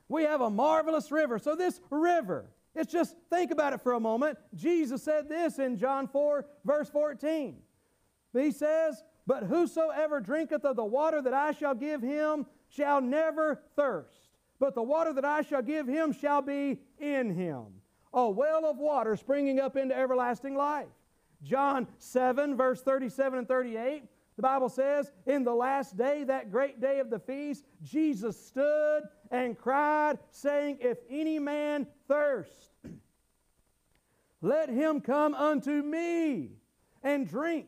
We 0.08 0.24
have 0.24 0.42
a 0.42 0.50
marvelous 0.50 1.12
river. 1.12 1.38
So, 1.38 1.56
this 1.56 1.80
river, 1.92 2.50
it's 2.80 2.92
just 2.92 3.16
think 3.30 3.52
about 3.52 3.74
it 3.74 3.82
for 3.82 3.92
a 3.92 4.00
moment. 4.00 4.38
Jesus 4.56 5.04
said 5.04 5.28
this 5.28 5.60
in 5.60 5.78
John 5.78 6.08
4, 6.08 6.46
verse 6.64 6.90
14. 6.90 7.58
He 8.32 8.52
says, 8.52 9.04
But 9.28 9.44
whosoever 9.44 10.22
drinketh 10.22 10.64
of 10.64 10.78
the 10.78 10.86
water 10.86 11.22
that 11.22 11.34
I 11.34 11.52
shall 11.52 11.76
give 11.76 12.02
him 12.02 12.46
shall 12.70 13.02
never 13.02 13.62
thirst, 13.76 14.30
but 14.60 14.76
the 14.76 14.84
water 14.84 15.12
that 15.12 15.26
I 15.26 15.42
shall 15.42 15.62
give 15.62 15.88
him 15.88 16.14
shall 16.14 16.42
be 16.42 16.80
in 17.00 17.36
him. 17.36 17.66
A 18.14 18.30
well 18.30 18.66
of 18.66 18.78
water 18.78 19.18
springing 19.18 19.60
up 19.60 19.76
into 19.76 19.96
everlasting 19.96 20.56
life. 20.56 20.88
John 21.44 21.86
7, 21.98 22.56
verse 22.56 22.82
37 22.82 23.40
and 23.40 23.48
38, 23.48 24.04
the 24.40 24.44
Bible 24.44 24.70
says, 24.70 25.12
In 25.26 25.44
the 25.44 25.54
last 25.54 25.98
day, 25.98 26.24
that 26.24 26.50
great 26.50 26.80
day 26.80 27.02
of 27.02 27.10
the 27.10 27.20
feast, 27.20 27.66
Jesus 27.84 28.40
stood 28.48 29.02
and 29.32 29.58
cried, 29.58 30.18
saying, 30.32 30.78
If 30.80 30.98
any 31.10 31.40
man 31.40 31.86
thirst, 32.08 32.72
let 34.42 34.70
him 34.70 35.02
come 35.02 35.34
unto 35.34 35.84
me 35.84 36.52
and 37.04 37.28
drink. 37.28 37.68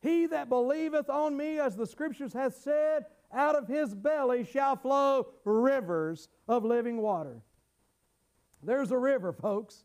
He 0.00 0.24
that 0.24 0.48
believeth 0.48 1.10
on 1.10 1.36
me, 1.36 1.58
as 1.58 1.76
the 1.76 1.86
scriptures 1.86 2.32
hath 2.32 2.54
said, 2.54 3.04
out 3.30 3.54
of 3.54 3.68
his 3.68 3.94
belly 3.94 4.44
shall 4.44 4.76
flow 4.76 5.26
rivers 5.44 6.30
of 6.48 6.64
living 6.64 7.02
water. 7.02 7.42
There's 8.62 8.90
a 8.90 8.96
river, 8.96 9.34
folks. 9.34 9.84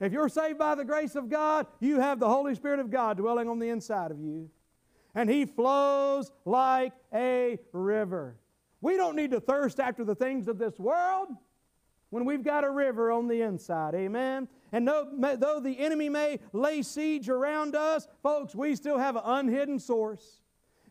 If 0.00 0.10
you're 0.10 0.30
saved 0.30 0.58
by 0.58 0.74
the 0.74 0.86
grace 0.86 1.16
of 1.16 1.28
God, 1.28 1.66
you 1.80 2.00
have 2.00 2.18
the 2.18 2.30
Holy 2.30 2.54
Spirit 2.54 2.80
of 2.80 2.90
God 2.90 3.18
dwelling 3.18 3.46
on 3.50 3.58
the 3.58 3.68
inside 3.68 4.10
of 4.10 4.18
you. 4.18 4.48
And 5.14 5.30
He 5.30 5.46
flows 5.46 6.30
like 6.44 6.92
a 7.12 7.58
river. 7.72 8.36
We 8.80 8.96
don't 8.96 9.16
need 9.16 9.30
to 9.30 9.40
thirst 9.40 9.80
after 9.80 10.04
the 10.04 10.14
things 10.14 10.48
of 10.48 10.58
this 10.58 10.78
world 10.78 11.28
when 12.10 12.24
we've 12.24 12.44
got 12.44 12.64
a 12.64 12.70
river 12.70 13.10
on 13.10 13.28
the 13.28 13.42
inside. 13.42 13.94
Amen. 13.94 14.48
And 14.72 14.86
though 14.86 15.60
the 15.62 15.76
enemy 15.78 16.08
may 16.08 16.38
lay 16.52 16.82
siege 16.82 17.28
around 17.28 17.74
us, 17.74 18.06
folks, 18.22 18.54
we 18.54 18.76
still 18.76 18.98
have 18.98 19.16
an 19.16 19.22
unhidden 19.24 19.78
source. 19.78 20.42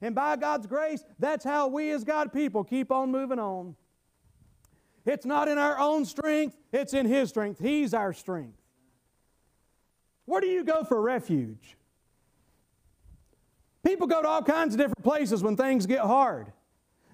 And 0.02 0.16
by 0.16 0.36
God's 0.36 0.68
grace, 0.68 1.04
that's 1.20 1.46
how 1.46 1.68
we 1.68 1.92
as 1.92 2.04
God 2.04 2.34
people 2.34 2.64
keep 2.64 2.92
on 2.92 3.12
moving 3.12 3.40
on. 3.40 3.76
It's 5.06 5.26
not 5.26 5.48
in 5.48 5.58
our 5.58 5.78
own 5.80 6.06
strength, 6.06 6.58
it's 6.72 6.94
in 6.94 7.06
His 7.06 7.30
strength. 7.30 7.60
He's 7.60 7.94
our 7.94 8.14
strength. 8.14 8.58
Where 10.26 10.42
do 10.42 10.48
you 10.48 10.64
go 10.64 10.84
for 10.84 11.02
refuge? 11.02 11.78
People 13.86 14.08
go 14.08 14.22
to 14.22 14.28
all 14.28 14.42
kinds 14.42 14.74
of 14.74 14.80
different 14.80 15.04
places 15.04 15.44
when 15.44 15.58
things 15.58 15.86
get 15.86 16.00
hard. 16.00 16.52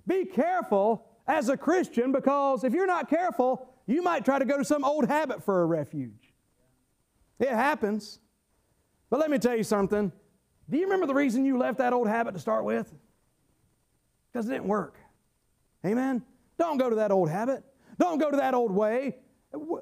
Be 0.05 0.25
careful 0.25 1.05
as 1.27 1.49
a 1.49 1.57
Christian 1.57 2.11
because 2.11 2.63
if 2.63 2.73
you're 2.73 2.87
not 2.87 3.09
careful, 3.09 3.67
you 3.85 4.01
might 4.01 4.23
try 4.23 4.39
to 4.39 4.45
go 4.45 4.57
to 4.57 4.65
some 4.65 4.83
old 4.83 5.07
habit 5.07 5.43
for 5.43 5.63
a 5.63 5.65
refuge. 5.65 6.33
It 7.39 7.49
happens. 7.49 8.19
But 9.09 9.19
let 9.19 9.31
me 9.31 9.39
tell 9.39 9.55
you 9.55 9.63
something. 9.63 10.11
Do 10.69 10.77
you 10.77 10.83
remember 10.83 11.07
the 11.07 11.15
reason 11.15 11.45
you 11.45 11.57
left 11.57 11.79
that 11.79 11.93
old 11.93 12.07
habit 12.07 12.33
to 12.35 12.39
start 12.39 12.63
with? 12.63 12.93
Because 14.31 14.47
it 14.47 14.51
didn't 14.51 14.67
work. 14.67 14.97
Amen? 15.83 16.21
Don't 16.59 16.77
go 16.77 16.89
to 16.89 16.97
that 16.97 17.11
old 17.11 17.29
habit. 17.29 17.63
Don't 17.97 18.19
go 18.19 18.29
to 18.29 18.37
that 18.37 18.53
old 18.53 18.71
way. 18.71 19.17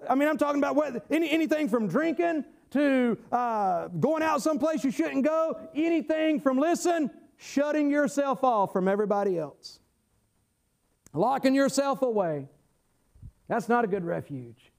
I 0.09 0.15
mean, 0.15 0.29
I'm 0.29 0.37
talking 0.37 0.61
about 0.61 0.75
what, 0.75 1.05
any, 1.11 1.29
anything 1.29 1.67
from 1.67 1.87
drinking 1.87 2.45
to 2.71 3.17
uh, 3.31 3.87
going 3.87 4.23
out 4.23 4.41
someplace 4.41 4.83
you 4.83 4.91
shouldn't 4.91 5.23
go, 5.23 5.57
anything 5.75 6.39
from, 6.39 6.57
listen, 6.57 7.09
shutting 7.37 7.89
yourself 7.89 8.43
off 8.43 8.73
from 8.73 8.87
everybody 8.87 9.37
else, 9.37 9.79
locking 11.13 11.53
yourself 11.53 12.01
away. 12.01 12.47
That's 13.47 13.69
not 13.69 13.85
a 13.85 13.87
good 13.87 14.03
refuge. 14.03 14.71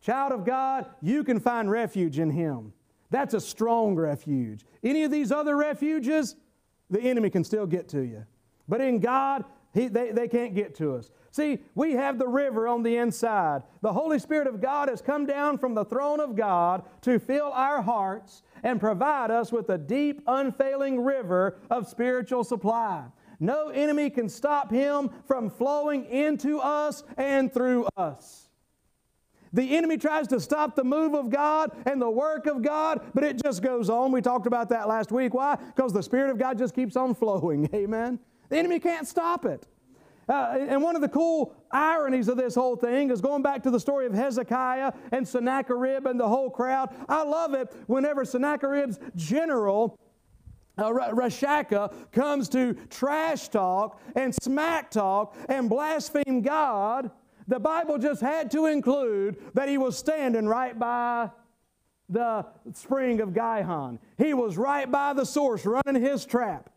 Child 0.00 0.32
of 0.32 0.44
God, 0.44 0.86
you 1.02 1.24
can 1.24 1.40
find 1.40 1.70
refuge 1.70 2.18
in 2.18 2.30
Him. 2.30 2.72
That's 3.10 3.34
a 3.34 3.40
strong 3.40 3.96
refuge. 3.96 4.64
Any 4.84 5.02
of 5.02 5.10
these 5.10 5.32
other 5.32 5.56
refuges, 5.56 6.36
the 6.90 7.00
enemy 7.00 7.30
can 7.30 7.42
still 7.42 7.66
get 7.66 7.88
to 7.88 8.02
you. 8.02 8.24
But 8.68 8.80
in 8.80 9.00
God, 9.00 9.44
he, 9.74 9.88
they, 9.88 10.12
they 10.12 10.28
can't 10.28 10.54
get 10.54 10.74
to 10.76 10.94
us. 10.94 11.10
See, 11.30 11.58
we 11.74 11.92
have 11.92 12.18
the 12.18 12.26
river 12.26 12.66
on 12.66 12.82
the 12.82 12.96
inside. 12.96 13.62
The 13.82 13.92
Holy 13.92 14.18
Spirit 14.18 14.46
of 14.46 14.60
God 14.60 14.88
has 14.88 15.02
come 15.02 15.26
down 15.26 15.58
from 15.58 15.74
the 15.74 15.84
throne 15.84 16.20
of 16.20 16.34
God 16.34 16.84
to 17.02 17.18
fill 17.18 17.52
our 17.52 17.82
hearts 17.82 18.42
and 18.62 18.80
provide 18.80 19.30
us 19.30 19.52
with 19.52 19.68
a 19.68 19.78
deep, 19.78 20.22
unfailing 20.26 21.04
river 21.04 21.58
of 21.70 21.86
spiritual 21.86 22.44
supply. 22.44 23.04
No 23.40 23.68
enemy 23.68 24.10
can 24.10 24.28
stop 24.28 24.70
him 24.70 25.10
from 25.26 25.50
flowing 25.50 26.06
into 26.06 26.58
us 26.58 27.04
and 27.16 27.52
through 27.52 27.86
us. 27.96 28.48
The 29.52 29.76
enemy 29.76 29.96
tries 29.96 30.28
to 30.28 30.40
stop 30.40 30.74
the 30.74 30.84
move 30.84 31.14
of 31.14 31.30
God 31.30 31.70
and 31.86 32.02
the 32.02 32.10
work 32.10 32.46
of 32.46 32.62
God, 32.62 33.10
but 33.14 33.24
it 33.24 33.42
just 33.42 33.62
goes 33.62 33.88
on. 33.88 34.12
We 34.12 34.20
talked 34.20 34.46
about 34.46 34.68
that 34.70 34.88
last 34.88 35.12
week. 35.12 35.34
Why? 35.34 35.56
Because 35.56 35.92
the 35.92 36.02
Spirit 36.02 36.30
of 36.30 36.38
God 36.38 36.58
just 36.58 36.74
keeps 36.74 36.96
on 36.96 37.14
flowing. 37.14 37.68
Amen. 37.74 38.18
The 38.48 38.58
enemy 38.58 38.80
can't 38.80 39.06
stop 39.06 39.44
it. 39.44 39.66
Uh, 40.28 40.58
and 40.68 40.82
one 40.82 40.94
of 40.94 41.00
the 41.00 41.08
cool 41.08 41.54
ironies 41.70 42.28
of 42.28 42.36
this 42.36 42.54
whole 42.54 42.76
thing 42.76 43.10
is 43.10 43.20
going 43.20 43.42
back 43.42 43.62
to 43.62 43.70
the 43.70 43.80
story 43.80 44.04
of 44.04 44.12
Hezekiah 44.12 44.92
and 45.10 45.26
Sennacherib 45.26 46.06
and 46.06 46.20
the 46.20 46.28
whole 46.28 46.50
crowd. 46.50 46.94
I 47.08 47.22
love 47.22 47.54
it 47.54 47.72
whenever 47.86 48.24
Sennacherib's 48.26 48.98
general 49.16 49.98
uh, 50.76 50.90
Rabshakeh 50.90 52.12
comes 52.12 52.48
to 52.50 52.74
trash 52.90 53.48
talk 53.48 54.00
and 54.14 54.34
smack 54.42 54.90
talk 54.90 55.34
and 55.48 55.68
blaspheme 55.68 56.42
God. 56.42 57.10
The 57.48 57.58
Bible 57.58 57.96
just 57.96 58.20
had 58.20 58.50
to 58.50 58.66
include 58.66 59.38
that 59.54 59.68
he 59.68 59.78
was 59.78 59.96
standing 59.96 60.46
right 60.46 60.78
by 60.78 61.30
the 62.10 62.46
spring 62.74 63.20
of 63.20 63.34
Gihon. 63.34 63.98
He 64.18 64.34
was 64.34 64.56
right 64.56 64.90
by 64.90 65.14
the 65.14 65.24
source 65.24 65.64
running 65.64 66.02
his 66.02 66.26
trap. 66.26 66.70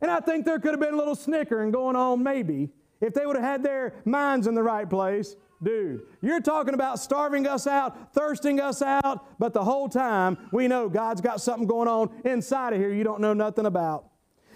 And 0.00 0.10
I 0.10 0.20
think 0.20 0.44
there 0.44 0.58
could 0.58 0.70
have 0.70 0.80
been 0.80 0.94
a 0.94 0.96
little 0.96 1.16
snickering 1.16 1.70
going 1.70 1.96
on, 1.96 2.22
maybe, 2.22 2.70
if 3.00 3.14
they 3.14 3.26
would 3.26 3.36
have 3.36 3.44
had 3.44 3.62
their 3.62 3.94
minds 4.04 4.46
in 4.46 4.54
the 4.54 4.62
right 4.62 4.88
place. 4.88 5.36
Dude, 5.62 6.02
you're 6.22 6.40
talking 6.40 6.74
about 6.74 7.00
starving 7.00 7.46
us 7.46 7.66
out, 7.66 8.14
thirsting 8.14 8.60
us 8.60 8.80
out, 8.80 9.38
but 9.40 9.52
the 9.52 9.64
whole 9.64 9.88
time 9.88 10.38
we 10.52 10.68
know 10.68 10.88
God's 10.88 11.20
got 11.20 11.40
something 11.40 11.66
going 11.66 11.88
on 11.88 12.10
inside 12.24 12.74
of 12.74 12.78
here 12.78 12.92
you 12.92 13.02
don't 13.02 13.20
know 13.20 13.34
nothing 13.34 13.66
about. 13.66 14.04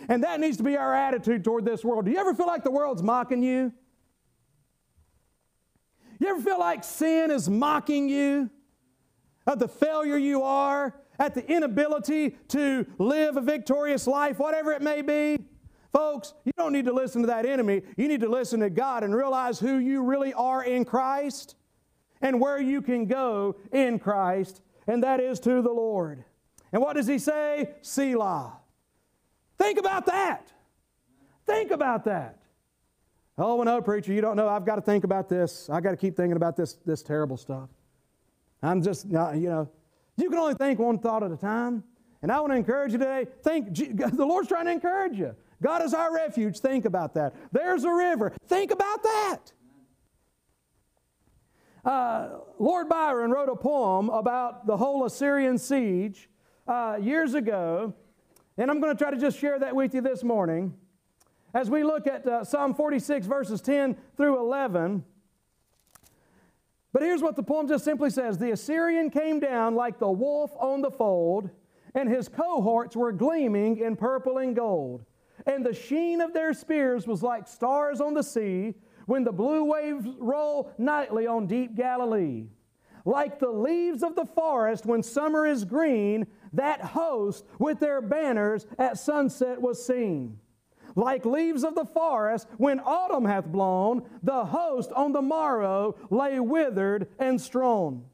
And 0.09 0.22
that 0.22 0.38
needs 0.38 0.57
to 0.59 0.62
be 0.62 0.76
our 0.76 0.94
attitude 0.94 1.42
toward 1.42 1.64
this 1.64 1.85
world. 1.85 2.05
Do 2.05 2.12
you 2.12 2.18
ever 2.18 2.35
feel 2.35 2.46
like 2.46 2.62
the 2.62 2.70
world's 2.70 3.02
mocking 3.02 3.42
you? 3.42 3.72
You 6.20 6.28
ever 6.28 6.40
feel 6.40 6.59
like 6.61 6.85
sin 6.85 7.33
is 7.33 7.48
mocking 7.48 8.09
you? 8.09 8.48
Of 9.44 9.59
the 9.59 9.66
failure 9.66 10.16
you 10.16 10.42
are? 10.42 10.94
At 11.18 11.35
the 11.35 11.46
inability 11.51 12.37
to 12.48 12.87
live 12.98 13.37
a 13.37 13.40
victorious 13.40 14.07
life, 14.07 14.38
whatever 14.38 14.72
it 14.72 14.83
may 14.83 15.03
be. 15.03 15.38
Folks, 15.92 16.33
you 16.44 16.53
don't 16.57 16.72
need 16.72 16.87
to 16.87 16.92
listen 16.92 17.20
to 17.20 17.27
that 17.29 17.44
enemy. 17.44 17.83
You 17.96 18.09
need 18.09 18.20
to 18.22 18.29
listen 18.29 18.61
to 18.61 18.70
God 18.70 19.05
and 19.05 19.14
realize 19.14 19.59
who 19.59 19.77
you 19.77 20.03
really 20.03 20.33
are 20.33 20.64
in 20.64 20.85
Christ 20.85 21.55
and 22.22 22.40
where 22.40 22.61
you 22.61 22.81
can 22.81 23.07
go 23.07 23.57
in 23.72 23.98
Christ, 23.98 24.62
and 24.87 25.03
that 25.03 25.20
is 25.20 25.38
to 25.40 25.61
the 25.61 25.72
Lord. 25.72 26.25
And 26.72 26.81
what 26.81 26.96
does 26.96 27.07
he 27.07 27.18
say? 27.18 27.75
Selah. 27.83 28.55
Think 29.59 29.79
about 29.79 30.07
that. 30.07 30.51
Think 31.44 31.70
about 31.70 32.05
that. 32.05 32.38
Oh, 33.37 33.62
no, 33.62 33.83
preacher, 33.83 34.12
you 34.12 34.20
don't 34.20 34.37
know. 34.37 34.48
I've 34.48 34.64
got 34.64 34.77
to 34.77 34.83
think 34.83 35.05
about 35.05 35.29
this. 35.29 35.68
I've 35.68 35.83
got 35.83 35.90
to 35.90 35.96
keep 35.96 36.16
thinking 36.16 36.37
about 36.37 36.57
this, 36.57 36.75
this 36.87 37.03
terrible 37.03 37.37
stuff. 37.37 37.68
I'm 38.62 38.83
just, 38.83 39.07
you 39.07 39.12
know, 39.12 39.68
you 40.16 40.29
can 40.29 40.38
only 40.38 40.55
think 40.55 40.79
one 40.79 40.98
thought 40.98 41.22
at 41.22 41.31
a 41.31 41.37
time. 41.37 41.85
And 42.22 42.31
I 42.31 42.38
want 42.40 42.53
to 42.53 42.57
encourage 42.57 42.92
you 42.92 42.98
today 42.98 43.27
think, 43.42 43.75
the 44.16 44.27
Lord's 44.27 44.48
trying 44.48 44.66
to 44.66 44.70
encourage 44.70 45.18
you. 45.18 45.35
God 45.61 45.83
is 45.83 45.94
our 45.94 46.14
refuge. 46.14 46.59
Think 46.59 46.85
about 46.85 47.14
that. 47.14 47.35
There's 47.53 47.85
a 47.85 47.92
river. 47.92 48.33
Think 48.46 48.70
about 48.70 49.03
that. 49.03 49.38
Uh, 51.85 52.29
Lord 52.59 52.88
Byron 52.88 53.33
wrote 53.33 53.48
a 53.48 53.57
poem 53.57 54.09
about 54.09 54.66
the 54.66 54.77
whole 54.77 55.05
Assyrian 55.05 55.59
siege 55.59 56.29
uh, 56.68 56.96
years 57.01 57.35
ago, 57.35 57.92
and 58.57 58.70
I'm 58.70 58.81
going 58.81 58.96
to 58.96 59.03
try 59.03 59.11
to 59.11 59.16
just 59.16 59.38
share 59.38 59.59
that 59.59 59.75
with 59.75 59.94
you 59.94 60.01
this 60.01 60.22
morning. 60.22 60.75
As 61.55 61.68
we 61.68 61.83
look 61.83 62.07
at 62.07 62.27
uh, 62.27 62.44
Psalm 62.44 62.75
46, 62.75 63.27
verses 63.27 63.61
10 63.61 63.96
through 64.16 64.38
11, 64.38 65.05
but 66.92 67.02
here's 67.02 67.22
what 67.22 67.37
the 67.37 67.42
poem 67.42 67.68
just 67.68 67.85
simply 67.85 68.11
says 68.11 68.38
The 68.38 68.52
Assyrian 68.52 69.11
came 69.11 69.40
down 69.40 69.74
like 69.74 69.98
the 69.98 70.11
wolf 70.11 70.50
on 70.59 70.83
the 70.83 70.90
fold, 70.90 71.50
and 71.94 72.09
his 72.09 72.28
cohorts 72.28 72.96
were 72.96 73.12
gleaming 73.12 73.78
in 73.78 73.96
purple 73.96 74.38
and 74.38 74.55
gold. 74.55 75.05
And 75.46 75.64
the 75.64 75.74
sheen 75.74 76.20
of 76.20 76.33
their 76.33 76.52
spears 76.52 77.07
was 77.07 77.22
like 77.22 77.48
stars 77.48 78.00
on 78.00 78.14
the 78.14 78.22
sea 78.22 78.74
when 79.07 79.24
the 79.24 79.33
blue 79.33 79.64
waves 79.64 80.07
roll 80.18 80.72
nightly 80.78 81.26
on 81.26 81.46
deep 81.46 81.74
Galilee. 81.74 82.46
Like 83.05 83.40
the 83.40 83.50
leaves 83.50 84.02
of 84.02 84.14
the 84.14 84.26
forest 84.26 84.87
when 84.87 85.02
summer 85.02 85.46
is 85.46 85.64
green, 85.64 86.26
that 86.52 86.81
host 86.81 87.44
with 87.59 87.81
their 87.81 88.00
banners 88.00 88.66
at 88.78 88.98
sunset 88.98 89.61
was 89.61 89.85
seen. 89.85 90.38
Like 90.94 91.24
leaves 91.24 91.64
of 91.64 91.74
the 91.74 91.85
forest, 91.85 92.46
when 92.59 92.81
autumn 92.81 93.24
hath 93.24 93.46
blown, 93.46 94.02
the 94.22 94.44
host 94.44 94.92
on 94.92 95.12
the 95.12 95.22
morrow 95.22 95.96
lay 96.11 96.38
withered 96.40 97.09
and 97.18 97.40
strown. 97.40 98.05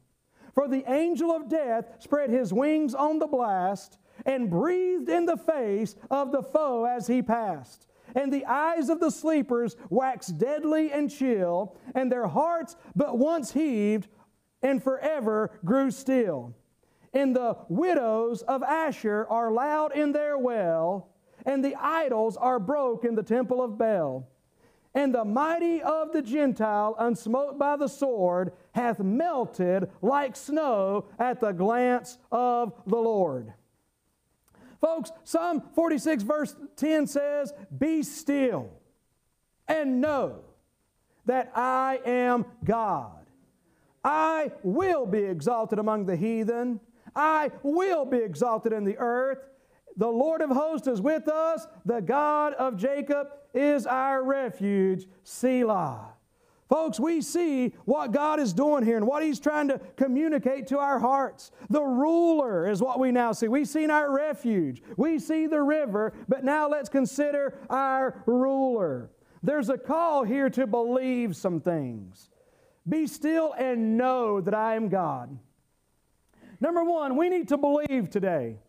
For 0.53 0.67
the 0.67 0.83
angel 0.91 1.31
of 1.31 1.49
death 1.49 1.85
spread 1.99 2.29
his 2.29 2.51
wings 2.53 2.93
on 2.95 3.19
the 3.19 3.27
blast 3.27 3.97
and 4.25 4.49
breathed 4.49 5.09
in 5.09 5.25
the 5.25 5.37
face 5.37 5.95
of 6.09 6.31
the 6.31 6.43
foe 6.43 6.85
as 6.85 7.07
he 7.07 7.21
passed. 7.21 7.87
And 8.15 8.33
the 8.33 8.45
eyes 8.45 8.89
of 8.89 8.99
the 8.99 9.11
sleepers 9.11 9.75
waxed 9.89 10.37
deadly 10.37 10.91
and 10.91 11.11
chill, 11.11 11.77
and 11.93 12.11
their 12.11 12.27
hearts 12.27 12.75
but 12.95 13.17
once 13.17 13.51
heaved 13.51 14.07
and 14.61 14.83
forever 14.83 15.51
grew 15.63 15.91
still. 15.91 16.53
and 17.13 17.35
the 17.35 17.57
widows 17.69 18.41
of 18.43 18.63
Ashur 18.63 19.25
are 19.29 19.51
loud 19.51 19.95
in 19.95 20.11
their 20.11 20.37
well, 20.37 21.09
and 21.49 21.65
the 21.65 21.75
idols 21.81 22.37
are 22.37 22.59
broke 22.59 23.03
in 23.03 23.15
the 23.15 23.23
temple 23.23 23.59
of 23.59 23.75
Baal. 23.75 24.29
And 24.93 25.15
the 25.15 25.25
mighty 25.25 25.81
of 25.81 26.13
the 26.13 26.21
Gentile, 26.21 26.95
unsmote 26.99 27.57
by 27.57 27.75
the 27.75 27.87
sword, 27.87 28.53
hath 28.73 28.99
melted 28.99 29.89
like 30.03 30.35
snow 30.35 31.05
at 31.17 31.39
the 31.39 31.51
glance 31.51 32.19
of 32.31 32.73
the 32.85 32.97
Lord. 32.97 33.51
Folks, 34.79 35.11
Psalm 35.23 35.63
46, 35.73 36.21
verse 36.21 36.55
10 36.75 37.07
says, 37.07 37.51
Be 37.75 38.03
still 38.03 38.69
and 39.67 39.99
know 39.99 40.41
that 41.25 41.51
I 41.55 41.99
am 42.05 42.45
God. 42.63 43.25
I 44.03 44.51
will 44.61 45.07
be 45.07 45.23
exalted 45.23 45.79
among 45.79 46.05
the 46.05 46.15
heathen. 46.15 46.79
I 47.15 47.49
will 47.63 48.05
be 48.05 48.19
exalted 48.19 48.71
in 48.71 48.83
the 48.83 48.97
earth. 48.99 49.48
The 49.99 50.07
Lord 50.07 50.41
of 50.41 50.49
hosts 50.49 50.87
is 50.87 51.01
with 51.01 51.27
us. 51.27 51.67
The 51.85 51.99
God 51.99 52.53
of 52.53 52.77
Jacob 52.77 53.27
is 53.53 53.85
our 53.85 54.23
refuge. 54.23 55.05
Selah. 55.25 56.13
Folks, 56.69 57.01
we 57.01 57.19
see 57.19 57.73
what 57.83 58.13
God 58.13 58.39
is 58.39 58.53
doing 58.53 58.85
here 58.85 58.95
and 58.95 59.05
what 59.05 59.23
He's 59.23 59.41
trying 59.41 59.67
to 59.67 59.81
communicate 59.97 60.67
to 60.67 60.77
our 60.77 60.99
hearts. 60.99 61.51
The 61.69 61.81
ruler 61.81 62.69
is 62.69 62.81
what 62.81 62.97
we 62.97 63.11
now 63.11 63.33
see. 63.33 63.49
We've 63.49 63.67
seen 63.67 63.91
our 63.91 64.09
refuge, 64.09 64.81
we 64.95 65.19
see 65.19 65.47
the 65.47 65.61
river, 65.61 66.13
but 66.29 66.45
now 66.45 66.69
let's 66.69 66.87
consider 66.87 67.59
our 67.69 68.23
ruler. 68.25 69.09
There's 69.43 69.69
a 69.69 69.77
call 69.77 70.23
here 70.23 70.49
to 70.51 70.65
believe 70.65 71.35
some 71.35 71.59
things. 71.59 72.29
Be 72.87 73.05
still 73.05 73.53
and 73.57 73.97
know 73.97 74.39
that 74.39 74.53
I 74.53 74.75
am 74.75 74.87
God. 74.87 75.37
Number 76.61 76.85
one, 76.85 77.17
we 77.17 77.27
need 77.27 77.49
to 77.49 77.57
believe 77.57 78.09
today. 78.09 78.59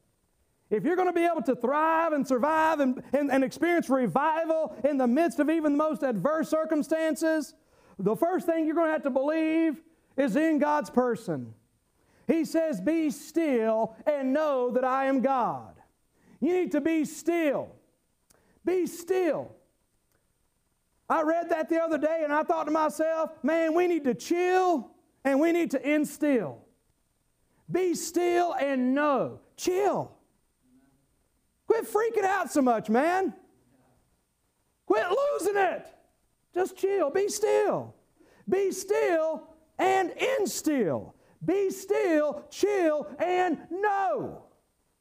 If 0.71 0.85
you're 0.85 0.97
going 0.97 1.09
to 1.09 1.13
be 1.13 1.27
able 1.27 1.43
to 1.43 1.57
thrive 1.57 2.13
and 2.13 2.27
survive 2.27 2.79
and, 2.79 3.03
and, 3.13 3.31
and, 3.31 3.43
experience 3.43 3.91
revival 3.91 4.77
in 4.89 4.99
the 4.99 5.07
midst 5.07 5.41
of 5.41 5.51
even 5.51 5.73
the 5.73 5.79
most 5.79 6.05
adverse 6.05 6.49
circumstances, 6.49 7.55
the 7.99 8.15
first 8.15 8.47
thing 8.47 8.67
you're 8.67 8.77
going 8.77 8.87
to 8.87 8.93
have 8.93 9.03
to 9.03 9.11
believe 9.11 9.83
is 10.17 10.37
in 10.37 10.59
God's 10.61 10.89
person. 10.89 11.55
He 12.29 12.45
says, 12.45 12.81
Be 12.81 13.11
still 13.11 13.97
and 14.07 14.33
know 14.33 14.71
that 14.71 14.85
I 14.85 15.07
am 15.07 15.21
God. 15.21 15.75
You 16.41 16.53
need 16.53 16.73
to 16.73 16.81
be 16.81 17.05
still. 17.05 17.75
Be 18.65 18.87
still. 18.87 19.53
I 21.09 21.23
read 21.23 21.49
that 21.49 21.69
the 21.69 21.81
other 21.83 21.99
day 21.99 22.21
and 22.23 22.33
I 22.33 22.45
thought 22.45 22.65
to 22.65 22.71
myself, 22.71 23.33
man, 23.43 23.75
we 23.75 23.89
need 23.89 24.05
to 24.05 24.15
chill 24.15 24.93
and 25.25 25.41
we 25.41 25.51
need 25.51 25.73
to 25.73 25.91
instill. 25.91 26.59
Be 27.71 27.95
still 27.95 28.55
and 28.55 28.95
know. 28.95 29.41
Chill. 29.57 30.13
Quit 31.71 31.87
freaking 31.87 32.25
out 32.25 32.51
so 32.51 32.61
much, 32.61 32.91
man. 32.91 33.33
Quit 34.87 35.07
losing 35.09 35.57
it. 35.57 35.87
Just 36.53 36.77
chill. 36.77 37.11
Be 37.11 37.29
still. 37.29 37.95
Be 38.49 38.73
still 38.73 39.45
and 39.79 40.11
instill. 40.11 41.15
Be 41.45 41.71
still, 41.71 42.45
chill, 42.51 43.07
and 43.21 43.57
know. 43.71 44.47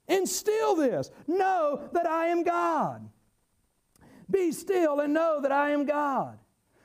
Instill 0.07 0.75
this. 0.75 1.09
Know 1.25 1.89
that 1.93 2.05
I 2.05 2.27
am 2.27 2.43
God. 2.43 3.09
Be 4.29 4.51
still 4.51 4.99
and 4.99 5.11
know 5.11 5.41
that 5.41 5.51
I 5.51 5.71
am 5.71 5.85
God. 5.87 6.37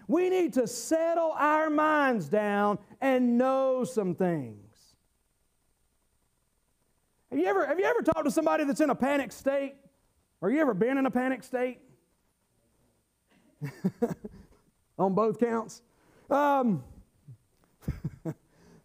We 0.09 0.31
need 0.31 0.55
to 0.55 0.67
settle 0.67 1.33
our 1.33 1.69
minds 1.69 2.31
down 2.31 2.79
and 3.03 3.37
know 3.37 3.85
some 3.85 4.15
things. 4.15 4.64
Have 7.35 7.43
you 7.43 7.49
ever, 7.49 7.67
have 7.67 7.81
you 7.81 7.85
ever 7.85 8.01
talked 8.01 8.27
to 8.27 8.31
somebody 8.31 8.63
that's 8.63 8.81
in 8.81 8.91
a 8.91 8.95
panic 8.95 9.33
state? 9.33 9.75
Or 10.41 10.53
you 10.53 10.61
ever 10.61 10.73
been 10.73 10.99
in 10.99 11.07
a 11.07 11.11
panic 11.11 11.43
state? 11.43 11.81
On 14.99 15.15
both 15.15 15.41
counts? 15.41 15.83
Um, 16.31 16.85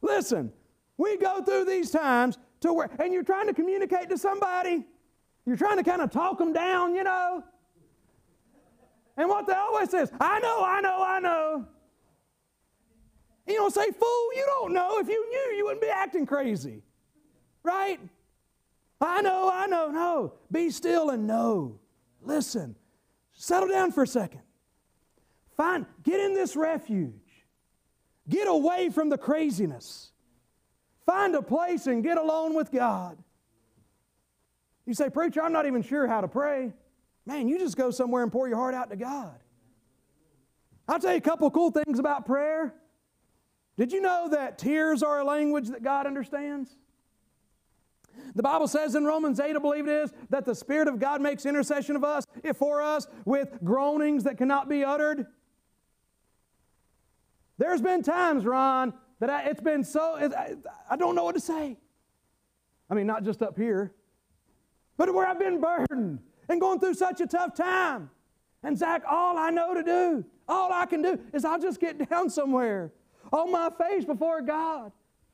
listen, 0.02 0.52
we 0.98 1.16
go 1.18 1.44
through 1.44 1.66
these 1.66 1.92
times 1.92 2.40
to 2.62 2.74
where, 2.74 2.90
and 2.98 3.14
you're 3.14 3.22
trying 3.22 3.46
to 3.46 3.54
communicate 3.54 4.10
to 4.10 4.18
somebody, 4.18 4.84
you're 5.46 5.56
trying 5.56 5.78
to 5.78 5.84
kind 5.84 6.02
of 6.02 6.10
talk 6.10 6.40
them 6.40 6.52
down, 6.52 6.96
you 6.96 7.04
know. 7.04 7.44
And 9.16 9.30
what 9.30 9.46
they 9.46 9.54
always 9.54 9.92
says, 9.92 10.12
I 10.20 10.40
know, 10.40 10.64
I 10.66 10.82
know, 10.82 11.04
I 11.06 11.20
know. 11.20 11.68
You 13.46 13.58
don't 13.58 13.72
say, 13.72 13.92
fool, 13.92 14.34
you 14.36 14.44
don't 14.48 14.74
know. 14.74 14.98
If 14.98 15.08
you 15.08 15.30
knew, 15.30 15.56
you 15.56 15.66
wouldn't 15.66 15.84
be 15.84 15.90
acting 15.90 16.26
crazy. 16.26 16.82
Right? 17.62 18.00
I 19.02 19.22
know, 19.22 19.50
I 19.52 19.68
know. 19.68 19.90
No. 19.92 20.34
Be 20.52 20.70
still 20.70 21.10
and 21.10 21.28
know. 21.28 21.80
Listen. 22.22 22.76
Settle 23.34 23.70
down 23.70 23.92
for 23.92 24.04
a 24.04 24.08
second. 24.08 24.42
Find, 25.56 25.86
get 26.04 26.20
in 26.20 26.34
this 26.34 26.56
refuge. 26.56 27.14
Get 28.28 28.48
away 28.48 28.90
from 28.90 29.10
the 29.10 29.18
craziness. 29.18 30.12
Find 31.06 31.34
a 31.36 31.42
place 31.42 31.88
and 31.88 32.04
get 32.04 32.18
alone 32.18 32.54
with 32.54 32.72
God. 32.72 33.18
You 34.86 34.94
say, 34.94 35.10
Preacher, 35.10 35.42
I'm 35.42 35.54
not 35.54 35.66
even 35.66 35.82
sure 35.82 36.08
how 36.08 36.22
to 36.22 36.28
pray. 36.28 36.74
Man, 37.26 37.48
you 37.48 37.60
just 37.60 37.78
go 37.78 37.92
somewhere 37.92 38.24
and 38.24 38.32
pour 38.32 38.48
your 38.48 38.58
heart 38.58 38.74
out 38.74 38.90
to 38.90 38.96
God. 38.96 39.36
I'll 40.88 41.00
tell 41.00 41.12
you 41.12 41.18
a 41.18 41.22
couple 41.22 41.50
cool 41.52 41.72
things 41.72 42.00
about 42.00 42.26
prayer. 42.26 42.74
Did 43.78 43.92
you 43.92 44.02
know 44.02 44.30
that 44.32 44.58
tears 44.58 45.04
are 45.04 45.20
a 45.20 45.24
language 45.24 45.70
that 45.70 45.84
God 45.84 46.06
understands? 46.06 46.76
The 48.36 48.44
Bible 48.44 48.68
says 48.68 48.96
in 48.96 49.06
Romans 49.06 49.40
8, 49.40 49.56
I 49.56 49.60
believe 49.60 49.88
it 49.88 49.92
is, 49.92 50.14
that 50.30 50.46
the 50.46 50.56
Spirit 50.56 50.88
of 50.88 51.00
God 51.00 51.22
makes 51.22 51.46
intercession 51.46 51.96
of 51.96 52.04
us, 52.04 52.26
for 52.56 52.82
us, 52.82 53.08
with 53.26 53.58
groanings 53.64 54.24
that 54.24 54.38
cannot 54.38 54.70
be 54.70 54.84
uttered. 54.84 55.28
There's 57.58 57.82
been 57.82 58.04
times, 58.04 58.46
Ron, 58.46 58.94
that 59.20 59.30
I, 59.30 59.44
it's 59.44 59.62
been 59.62 59.84
so, 59.84 60.16
it, 60.16 60.34
I, 60.34 60.56
I 60.90 60.96
don't 60.96 61.16
know 61.16 61.26
what 61.26 61.36
to 61.36 61.42
say. 61.42 61.78
I 62.90 62.94
mean, 62.94 63.06
not 63.06 63.24
just 63.24 63.42
up 63.42 63.58
here, 63.58 63.94
but 64.98 65.14
where 65.14 65.28
I've 65.28 65.40
been 65.40 65.62
burdened 65.62 66.20
and 66.48 66.60
going 66.60 66.80
through 66.80 66.96
such 66.96 67.22
a 67.22 67.28
tough 67.28 67.56
time. 67.56 68.10
And 68.64 68.78
Zach, 68.78 69.04
all 69.10 69.38
I 69.38 69.50
know 69.50 69.74
to 69.74 69.84
do, 69.84 70.26
all 70.48 70.74
I 70.74 70.86
can 70.86 71.02
do 71.02 71.20
is 71.34 71.46
I'll 71.46 71.60
just 71.60 71.80
get 71.80 72.10
down 72.10 72.30
somewhere 72.30 72.92
on 73.32 73.52
my 73.52 73.70
face 73.70 74.06
before 74.06 74.42
God. 74.42 74.92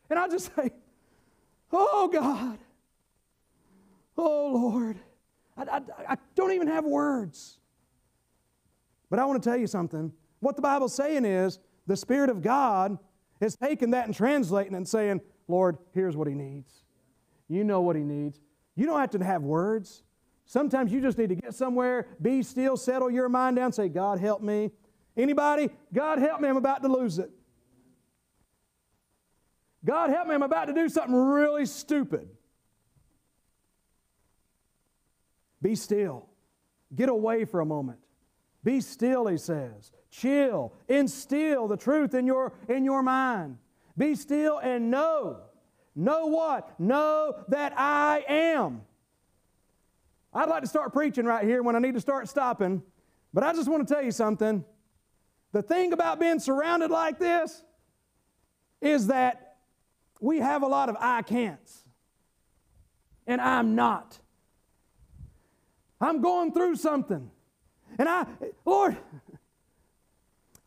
And 0.09 0.19
I'll 0.19 0.29
just 0.29 0.53
say, 0.55 0.71
Oh 1.71 2.07
God, 2.07 2.57
Oh, 4.17 4.51
Lord. 4.54 4.97
I, 5.58 5.63
I, 5.63 5.82
I 6.10 6.17
don't 6.36 6.51
even 6.51 6.67
have 6.67 6.86
words. 6.86 7.60
But 9.10 9.19
I 9.19 9.25
want 9.25 9.41
to 9.41 9.49
tell 9.49 9.58
you 9.58 9.67
something. 9.67 10.12
What 10.39 10.56
the 10.56 10.62
Bible's 10.62 10.93
saying 10.93 11.25
is 11.25 11.60
the 11.88 11.95
Spirit 11.95 12.30
of 12.30 12.41
God 12.41 12.97
is 13.41 13.56
taking 13.56 13.91
that 13.91 14.06
and 14.06 14.15
translating 14.15 14.75
and 14.75 14.88
saying, 14.88 15.21
Lord, 15.47 15.78
here's 15.93 16.15
what 16.15 16.28
he 16.28 16.34
needs. 16.34 16.84
You 17.47 17.63
know 17.63 17.82
what 17.82 17.95
he 17.95 18.04
needs. 18.04 18.39
You 18.75 18.86
don't 18.86 18.99
have 18.99 19.12
to 19.12 19.23
have 19.23 19.43
words. 19.43 20.04
Sometimes 20.45 20.91
you 20.91 21.01
just 21.01 21.17
need 21.17 21.30
to 21.30 21.36
get 21.36 21.54
somewhere, 21.54 22.08
be 22.21 22.43
still, 22.43 22.78
settle 22.78 23.10
your 23.10 23.30
mind 23.30 23.56
down, 23.56 23.71
say, 23.71 23.89
God, 23.89 24.19
help 24.19 24.41
me. 24.41 24.71
Anybody? 25.17 25.69
God, 25.93 26.19
help 26.19 26.41
me. 26.41 26.49
I'm 26.49 26.58
about 26.58 26.82
to 26.84 26.88
lose 26.88 27.19
it. 27.19 27.32
God, 29.84 30.10
help 30.10 30.28
me. 30.28 30.36
I'm 30.36 30.43
about 30.43 30.65
to 30.65 30.73
do 30.73 30.89
something 30.89 31.15
really 31.15 31.65
stupid. 31.65 32.28
Be 35.65 35.73
still. 35.73 36.28
Get 36.93 37.10
away 37.10 37.43
for 37.43 37.60
a 37.60 37.65
moment. 37.65 37.97
Be 38.63 38.82
still, 38.82 39.25
he 39.25 39.39
says. 39.39 39.91
Chill. 40.12 40.71
Instill 40.88 41.67
the 41.67 41.75
truth 41.75 42.13
in 42.13 42.28
your, 42.28 42.54
in 42.69 42.86
your 42.86 43.01
mind. 43.01 43.58
Be 43.97 44.13
still 44.13 44.60
and 44.60 44.91
know. 44.91 45.39
Know 45.95 46.28
what? 46.28 46.80
Know 46.80 47.43
that 47.47 47.73
I 47.75 48.23
am. 48.30 48.84
I'd 50.32 50.49
like 50.49 50.62
to 50.62 50.69
start 50.69 50.93
preaching 50.93 51.25
right 51.25 51.43
here 51.43 51.63
when 51.63 51.75
I 51.75 51.80
need 51.80 51.95
to 51.95 51.99
start 51.99 52.30
stopping, 52.30 52.84
but 53.34 53.43
I 53.43 53.51
just 53.51 53.67
want 53.67 53.88
to 53.88 53.91
tell 53.91 54.04
you 54.04 54.12
something. 54.12 54.63
The 55.51 55.63
thing 55.63 55.93
about 55.93 56.19
being 56.19 56.39
surrounded 56.39 56.91
like 56.91 57.17
this 57.17 57.63
is 58.82 59.08
that 59.08 59.56
we 60.21 60.38
have 60.38 60.62
a 60.62 60.67
lot 60.67 60.89
of 60.89 60.97
I 60.99 61.23
can'ts, 61.23 61.86
and 63.25 63.41
I'm 63.41 63.73
not. 63.73 64.19
I'm 65.99 66.21
going 66.21 66.51
through 66.51 66.75
something. 66.75 67.31
And 67.97 68.10
I, 68.10 68.25
Lord, 68.65 68.97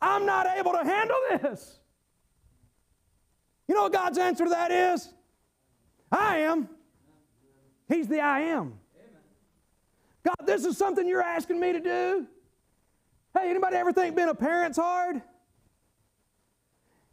I'm 0.01 0.25
not 0.25 0.47
able 0.57 0.71
to 0.71 0.83
handle 0.83 1.17
this. 1.29 1.79
You 3.67 3.75
know 3.75 3.83
what 3.83 3.93
God's 3.93 4.17
answer 4.17 4.45
to 4.45 4.49
that 4.49 4.71
is? 4.71 5.13
I 6.11 6.37
am. 6.37 6.69
He's 7.87 8.07
the 8.07 8.21
I 8.21 8.41
am. 8.41 8.73
God, 10.23 10.45
this 10.45 10.65
is 10.65 10.77
something 10.77 11.07
you're 11.07 11.21
asking 11.21 11.59
me 11.59 11.73
to 11.73 11.79
do. 11.79 12.27
Hey, 13.37 13.49
anybody 13.49 13.77
ever 13.77 13.93
think 13.93 14.15
being 14.15 14.29
a 14.29 14.35
parent's 14.35 14.77
hard? 14.77 15.21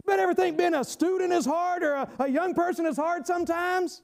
Anybody 0.07 0.23
ever 0.23 0.35
think 0.35 0.57
being 0.57 0.75
a 0.75 0.85
student 0.85 1.33
is 1.33 1.45
hard 1.45 1.83
or 1.83 1.95
a, 1.95 2.09
a 2.21 2.29
young 2.29 2.55
person 2.55 2.87
is 2.87 2.97
hard 2.97 3.27
sometimes? 3.27 4.03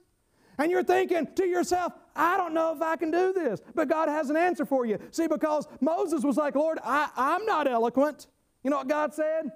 And 0.59 0.70
you're 0.70 0.85
thinking 0.85 1.29
to 1.37 1.46
yourself, 1.46 1.92
I 2.14 2.37
don't 2.37 2.55
know 2.55 2.75
if 2.75 2.83
I 2.83 2.96
can 2.96 3.11
do 3.11 3.33
this. 3.33 3.61
But 3.75 3.88
God 3.88 4.09
has 4.09 4.31
an 4.31 4.37
answer 4.37 4.64
for 4.64 4.87
you. 4.87 4.98
See, 5.11 5.27
because 5.27 5.66
Moses 5.81 6.25
was 6.25 6.37
like, 6.37 6.55
Lord, 6.55 6.79
I, 6.85 7.09
I'm 7.16 7.44
not 7.46 7.66
eloquent. 7.66 8.27
You 8.62 8.70
know 8.70 8.79
what 8.79 8.88
God 8.88 9.14
said? 9.14 9.51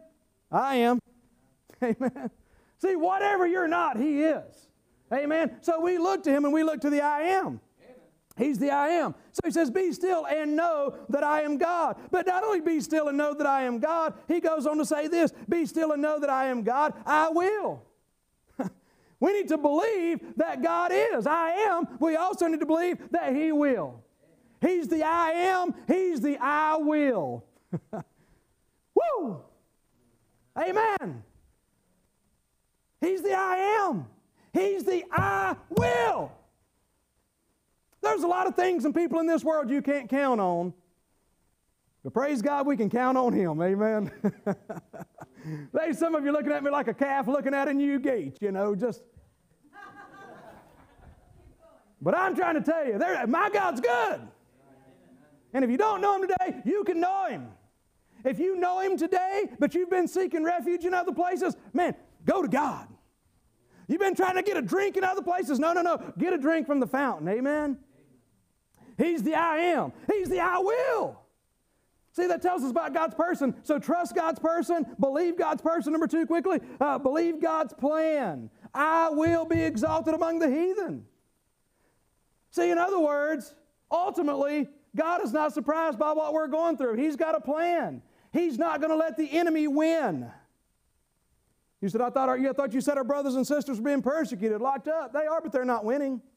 I 0.50 0.76
am. 0.76 0.98
Amen. 1.82 2.30
See, 2.78 2.96
whatever 2.96 3.46
you're 3.46 3.68
not, 3.68 3.98
He 3.98 4.22
is. 4.22 4.68
Amen. 5.12 5.56
So 5.60 5.80
we 5.80 5.98
look 5.98 6.22
to 6.24 6.30
Him 6.30 6.44
and 6.44 6.52
we 6.52 6.62
look 6.62 6.80
to 6.80 6.90
the 6.90 7.00
I 7.00 7.22
am. 7.22 7.60
He's 8.36 8.58
the 8.58 8.70
I 8.70 8.88
am. 8.88 9.14
So 9.32 9.40
he 9.44 9.50
says, 9.50 9.70
Be 9.70 9.92
still 9.92 10.26
and 10.26 10.56
know 10.56 10.94
that 11.08 11.24
I 11.24 11.42
am 11.42 11.56
God. 11.56 11.96
But 12.10 12.26
not 12.26 12.44
only 12.44 12.60
be 12.60 12.80
still 12.80 13.08
and 13.08 13.16
know 13.16 13.32
that 13.32 13.46
I 13.46 13.62
am 13.62 13.78
God, 13.78 14.12
he 14.28 14.40
goes 14.40 14.66
on 14.66 14.76
to 14.78 14.84
say 14.84 15.08
this 15.08 15.32
Be 15.48 15.64
still 15.64 15.92
and 15.92 16.02
know 16.02 16.20
that 16.20 16.28
I 16.28 16.46
am 16.48 16.62
God, 16.62 16.92
I 17.06 17.30
will. 17.30 17.85
We 19.20 19.32
need 19.32 19.48
to 19.48 19.58
believe 19.58 20.20
that 20.36 20.62
God 20.62 20.92
is. 20.92 21.26
I 21.26 21.50
am. 21.50 21.88
We 22.00 22.16
also 22.16 22.46
need 22.46 22.60
to 22.60 22.66
believe 22.66 22.98
that 23.10 23.34
he 23.34 23.52
will. 23.52 24.02
He's 24.60 24.88
the 24.88 25.02
I 25.02 25.30
am, 25.30 25.74
he's 25.86 26.20
the 26.20 26.38
I 26.40 26.76
will. 26.78 27.44
Woo! 28.94 29.40
Amen. 30.58 31.22
He's 33.00 33.22
the 33.22 33.34
I 33.34 33.56
am. 33.86 34.06
He's 34.52 34.84
the 34.84 35.04
I 35.12 35.56
will. 35.68 36.32
There's 38.02 38.22
a 38.22 38.26
lot 38.26 38.46
of 38.46 38.54
things 38.54 38.84
and 38.84 38.94
people 38.94 39.20
in 39.20 39.26
this 39.26 39.44
world 39.44 39.70
you 39.70 39.82
can't 39.82 40.08
count 40.08 40.40
on. 40.40 40.72
But 42.02 42.14
praise 42.14 42.40
God, 42.40 42.66
we 42.66 42.76
can 42.76 42.88
count 42.88 43.18
on 43.18 43.32
Him. 43.32 43.60
Amen. 43.60 44.12
There's 45.72 45.98
some 45.98 46.14
of 46.14 46.24
you 46.24 46.32
looking 46.32 46.52
at 46.52 46.62
me 46.62 46.70
like 46.70 46.88
a 46.88 46.94
calf 46.94 47.28
looking 47.28 47.54
at 47.54 47.68
a 47.68 47.74
new 47.74 47.98
gate, 47.98 48.38
you 48.40 48.52
know, 48.52 48.74
just. 48.74 49.02
But 52.00 52.16
I'm 52.16 52.34
trying 52.34 52.54
to 52.54 52.60
tell 52.60 52.86
you, 52.86 52.98
my 53.26 53.50
God's 53.50 53.80
good. 53.80 54.20
And 55.54 55.64
if 55.64 55.70
you 55.70 55.76
don't 55.76 56.00
know 56.00 56.16
Him 56.16 56.28
today, 56.28 56.60
you 56.64 56.84
can 56.84 57.00
know 57.00 57.26
Him. 57.26 57.48
If 58.24 58.38
you 58.38 58.56
know 58.56 58.80
Him 58.80 58.96
today, 58.96 59.44
but 59.58 59.74
you've 59.74 59.90
been 59.90 60.08
seeking 60.08 60.44
refuge 60.44 60.84
in 60.84 60.92
other 60.92 61.12
places, 61.12 61.56
man, 61.72 61.94
go 62.24 62.42
to 62.42 62.48
God. 62.48 62.88
You've 63.88 64.00
been 64.00 64.16
trying 64.16 64.34
to 64.34 64.42
get 64.42 64.56
a 64.56 64.62
drink 64.62 64.96
in 64.96 65.04
other 65.04 65.22
places. 65.22 65.58
No, 65.58 65.72
no, 65.72 65.80
no. 65.80 65.98
Get 66.18 66.32
a 66.32 66.38
drink 66.38 66.66
from 66.66 66.80
the 66.80 66.86
fountain. 66.86 67.28
Amen. 67.28 67.78
He's 68.98 69.22
the 69.22 69.34
I 69.34 69.58
am. 69.58 69.92
He's 70.12 70.28
the 70.28 70.40
I 70.40 70.58
will. 70.58 71.20
See, 72.16 72.26
that 72.28 72.40
tells 72.40 72.64
us 72.64 72.70
about 72.70 72.94
God's 72.94 73.14
person. 73.14 73.54
So 73.62 73.78
trust 73.78 74.14
God's 74.14 74.38
person, 74.38 74.86
believe 74.98 75.36
God's 75.36 75.60
person. 75.60 75.92
Number 75.92 76.06
two, 76.06 76.24
quickly, 76.24 76.60
uh, 76.80 76.96
believe 76.96 77.42
God's 77.42 77.74
plan. 77.74 78.48
I 78.72 79.10
will 79.10 79.44
be 79.44 79.60
exalted 79.60 80.14
among 80.14 80.38
the 80.38 80.48
heathen. 80.48 81.04
See, 82.52 82.70
in 82.70 82.78
other 82.78 82.98
words, 82.98 83.54
ultimately, 83.90 84.66
God 84.96 85.22
is 85.24 85.34
not 85.34 85.52
surprised 85.52 85.98
by 85.98 86.12
what 86.12 86.32
we're 86.32 86.46
going 86.46 86.78
through. 86.78 86.94
He's 86.96 87.16
got 87.16 87.34
a 87.34 87.40
plan. 87.40 88.00
He's 88.32 88.56
not 88.56 88.80
going 88.80 88.92
to 88.92 88.96
let 88.96 89.18
the 89.18 89.30
enemy 89.30 89.68
win. 89.68 90.30
You 91.82 91.90
said, 91.90 92.00
I 92.00 92.08
thought, 92.08 92.30
our, 92.30 92.38
I 92.38 92.52
thought 92.54 92.72
you 92.72 92.80
said 92.80 92.96
our 92.96 93.04
brothers 93.04 93.34
and 93.34 93.46
sisters 93.46 93.76
were 93.76 93.84
being 93.84 94.00
persecuted, 94.00 94.62
locked 94.62 94.88
up. 94.88 95.12
They 95.12 95.26
are, 95.26 95.42
but 95.42 95.52
they're 95.52 95.66
not 95.66 95.84
winning. 95.84 96.22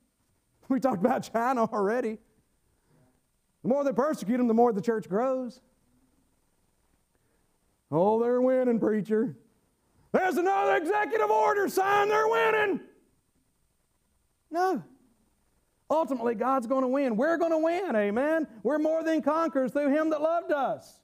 We 0.68 0.80
talked 0.80 1.04
about 1.04 1.28
China 1.34 1.64
already. 1.64 2.20
The 3.64 3.70
more 3.70 3.84
they 3.84 3.92
persecute 3.92 4.38
them, 4.38 4.48
the 4.48 4.54
more 4.54 4.72
the 4.72 4.82
church 4.82 5.10
grows. 5.10 5.62
Oh, 7.92 8.22
they're 8.22 8.42
winning, 8.42 8.80
preacher. 8.80 9.36
There's 10.12 10.38
another 10.38 10.76
executive 10.76 11.30
order 11.30 11.68
sign, 11.68 12.10
they're 12.10 12.28
winning. 12.28 12.80
No. 14.52 14.84
Ultimately, 15.92 16.36
God's 16.36 16.68
going 16.68 16.82
to 16.84 16.88
win. 16.88 17.16
We're 17.16 17.38
going 17.38 17.52
to 17.52 17.58
win, 17.58 17.96
amen. 17.96 18.48
We're 18.62 18.78
more 18.78 19.04
than 19.04 19.22
conquerors 19.22 19.72
through 19.72 19.90
Him 19.90 20.12
that 20.12 20.22
loved 20.22 20.52
us. 20.52 21.02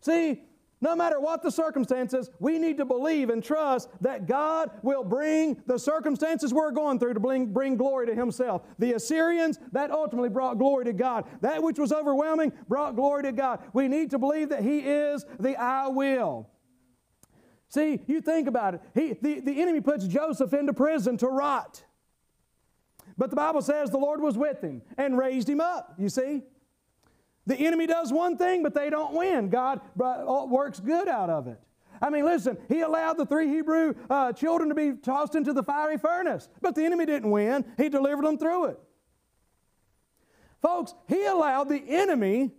See, 0.00 0.42
no 0.80 0.94
matter 0.94 1.18
what 1.18 1.42
the 1.42 1.50
circumstances, 1.50 2.30
we 2.40 2.58
need 2.58 2.76
to 2.78 2.84
believe 2.84 3.30
and 3.30 3.42
trust 3.42 3.88
that 4.00 4.26
God 4.26 4.70
will 4.82 5.04
bring 5.04 5.62
the 5.66 5.78
circumstances 5.78 6.52
we're 6.52 6.72
going 6.72 6.98
through 6.98 7.14
to 7.14 7.20
bring, 7.20 7.52
bring 7.52 7.76
glory 7.76 8.06
to 8.06 8.14
Himself. 8.14 8.62
The 8.78 8.92
Assyrians, 8.92 9.58
that 9.72 9.90
ultimately 9.90 10.28
brought 10.28 10.58
glory 10.58 10.84
to 10.86 10.92
God. 10.92 11.24
That 11.40 11.62
which 11.62 11.78
was 11.78 11.92
overwhelming 11.92 12.52
brought 12.68 12.96
glory 12.96 13.22
to 13.24 13.32
God. 13.32 13.60
We 13.72 13.88
need 13.88 14.10
to 14.10 14.18
believe 14.18 14.50
that 14.50 14.62
He 14.62 14.80
is 14.80 15.24
the 15.40 15.56
I 15.56 15.88
will. 15.88 16.50
See, 17.68 18.00
you 18.06 18.20
think 18.20 18.46
about 18.46 18.74
it. 18.74 18.80
He, 18.94 19.16
the, 19.20 19.40
the 19.40 19.62
enemy 19.62 19.80
puts 19.80 20.06
Joseph 20.06 20.52
into 20.52 20.72
prison 20.72 21.16
to 21.18 21.26
rot. 21.26 21.82
But 23.16 23.30
the 23.30 23.36
Bible 23.36 23.62
says 23.62 23.90
the 23.90 23.98
Lord 23.98 24.20
was 24.20 24.36
with 24.36 24.60
him 24.60 24.82
and 24.96 25.16
raised 25.16 25.48
him 25.48 25.60
up, 25.60 25.94
you 25.98 26.08
see? 26.08 26.42
The 27.46 27.56
enemy 27.56 27.86
does 27.86 28.12
one 28.12 28.36
thing, 28.36 28.62
but 28.62 28.74
they 28.74 28.90
don't 28.90 29.14
win. 29.14 29.50
God 29.50 29.80
works 29.96 30.80
good 30.80 31.08
out 31.08 31.30
of 31.30 31.46
it. 31.46 31.60
I 32.00 32.10
mean, 32.10 32.24
listen, 32.24 32.58
he 32.68 32.80
allowed 32.80 33.18
the 33.18 33.26
three 33.26 33.48
Hebrew 33.48 33.94
uh, 34.10 34.32
children 34.32 34.68
to 34.68 34.74
be 34.74 34.92
tossed 34.92 35.34
into 35.34 35.52
the 35.52 35.62
fiery 35.62 35.98
furnace, 35.98 36.48
but 36.60 36.74
the 36.74 36.84
enemy 36.84 37.06
didn't 37.06 37.30
win. 37.30 37.64
He 37.76 37.88
delivered 37.88 38.24
them 38.24 38.38
through 38.38 38.66
it. 38.66 38.80
Folks, 40.60 40.94
he 41.08 41.24
allowed 41.24 41.68
the 41.68 41.82
enemy 41.86 42.50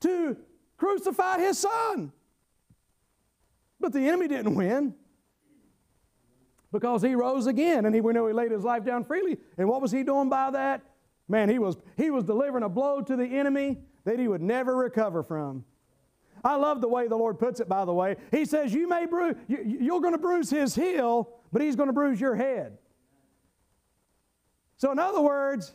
to 0.00 0.36
crucify 0.76 1.38
his 1.38 1.58
son, 1.58 2.12
but 3.80 3.92
the 3.92 4.00
enemy 4.00 4.28
didn't 4.28 4.54
win 4.54 4.94
because 6.70 7.00
he 7.02 7.14
rose 7.14 7.46
again 7.46 7.86
and 7.86 7.94
he, 7.94 8.00
we 8.02 8.12
know 8.12 8.26
he 8.26 8.34
laid 8.34 8.50
his 8.50 8.62
life 8.62 8.84
down 8.84 9.04
freely. 9.04 9.38
And 9.56 9.68
what 9.68 9.80
was 9.80 9.90
he 9.90 10.02
doing 10.02 10.28
by 10.28 10.50
that? 10.50 10.82
Man, 11.28 11.48
he 11.48 11.58
was, 11.58 11.76
he 11.96 12.10
was 12.10 12.24
delivering 12.24 12.62
a 12.62 12.68
blow 12.68 13.00
to 13.00 13.16
the 13.16 13.24
enemy 13.24 13.78
that 14.06 14.18
he 14.18 14.28
would 14.28 14.40
never 14.40 14.74
recover 14.74 15.22
from. 15.22 15.64
I 16.44 16.54
love 16.54 16.80
the 16.80 16.88
way 16.88 17.08
the 17.08 17.16
Lord 17.16 17.38
puts 17.38 17.60
it, 17.60 17.68
by 17.68 17.84
the 17.84 17.92
way. 17.92 18.16
He 18.30 18.44
says, 18.44 18.72
You 18.72 18.88
may 18.88 19.04
bruise, 19.04 19.34
you, 19.48 19.94
are 19.94 20.00
going 20.00 20.14
to 20.14 20.18
bruise 20.18 20.48
his 20.48 20.74
heel, 20.74 21.28
but 21.52 21.60
he's 21.60 21.76
going 21.76 21.88
to 21.88 21.92
bruise 21.92 22.20
your 22.20 22.36
head. 22.36 22.78
So, 24.76 24.92
in 24.92 24.98
other 24.98 25.20
words, 25.20 25.74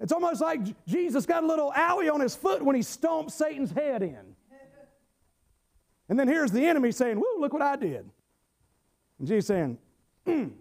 it's 0.00 0.12
almost 0.12 0.40
like 0.40 0.60
Jesus 0.86 1.26
got 1.26 1.44
a 1.44 1.46
little 1.46 1.72
owie 1.72 2.12
on 2.12 2.20
his 2.20 2.34
foot 2.34 2.64
when 2.64 2.74
he 2.74 2.82
stomped 2.82 3.32
Satan's 3.32 3.70
head 3.70 4.02
in. 4.02 4.34
And 6.08 6.18
then 6.18 6.26
here's 6.26 6.52
the 6.52 6.64
enemy 6.64 6.90
saying, 6.90 7.16
Woo, 7.16 7.38
look 7.38 7.52
what 7.52 7.62
I 7.62 7.76
did. 7.76 8.08
And 9.18 9.28
Jesus 9.28 9.46
saying, 9.46 9.78
mm. 10.26 10.52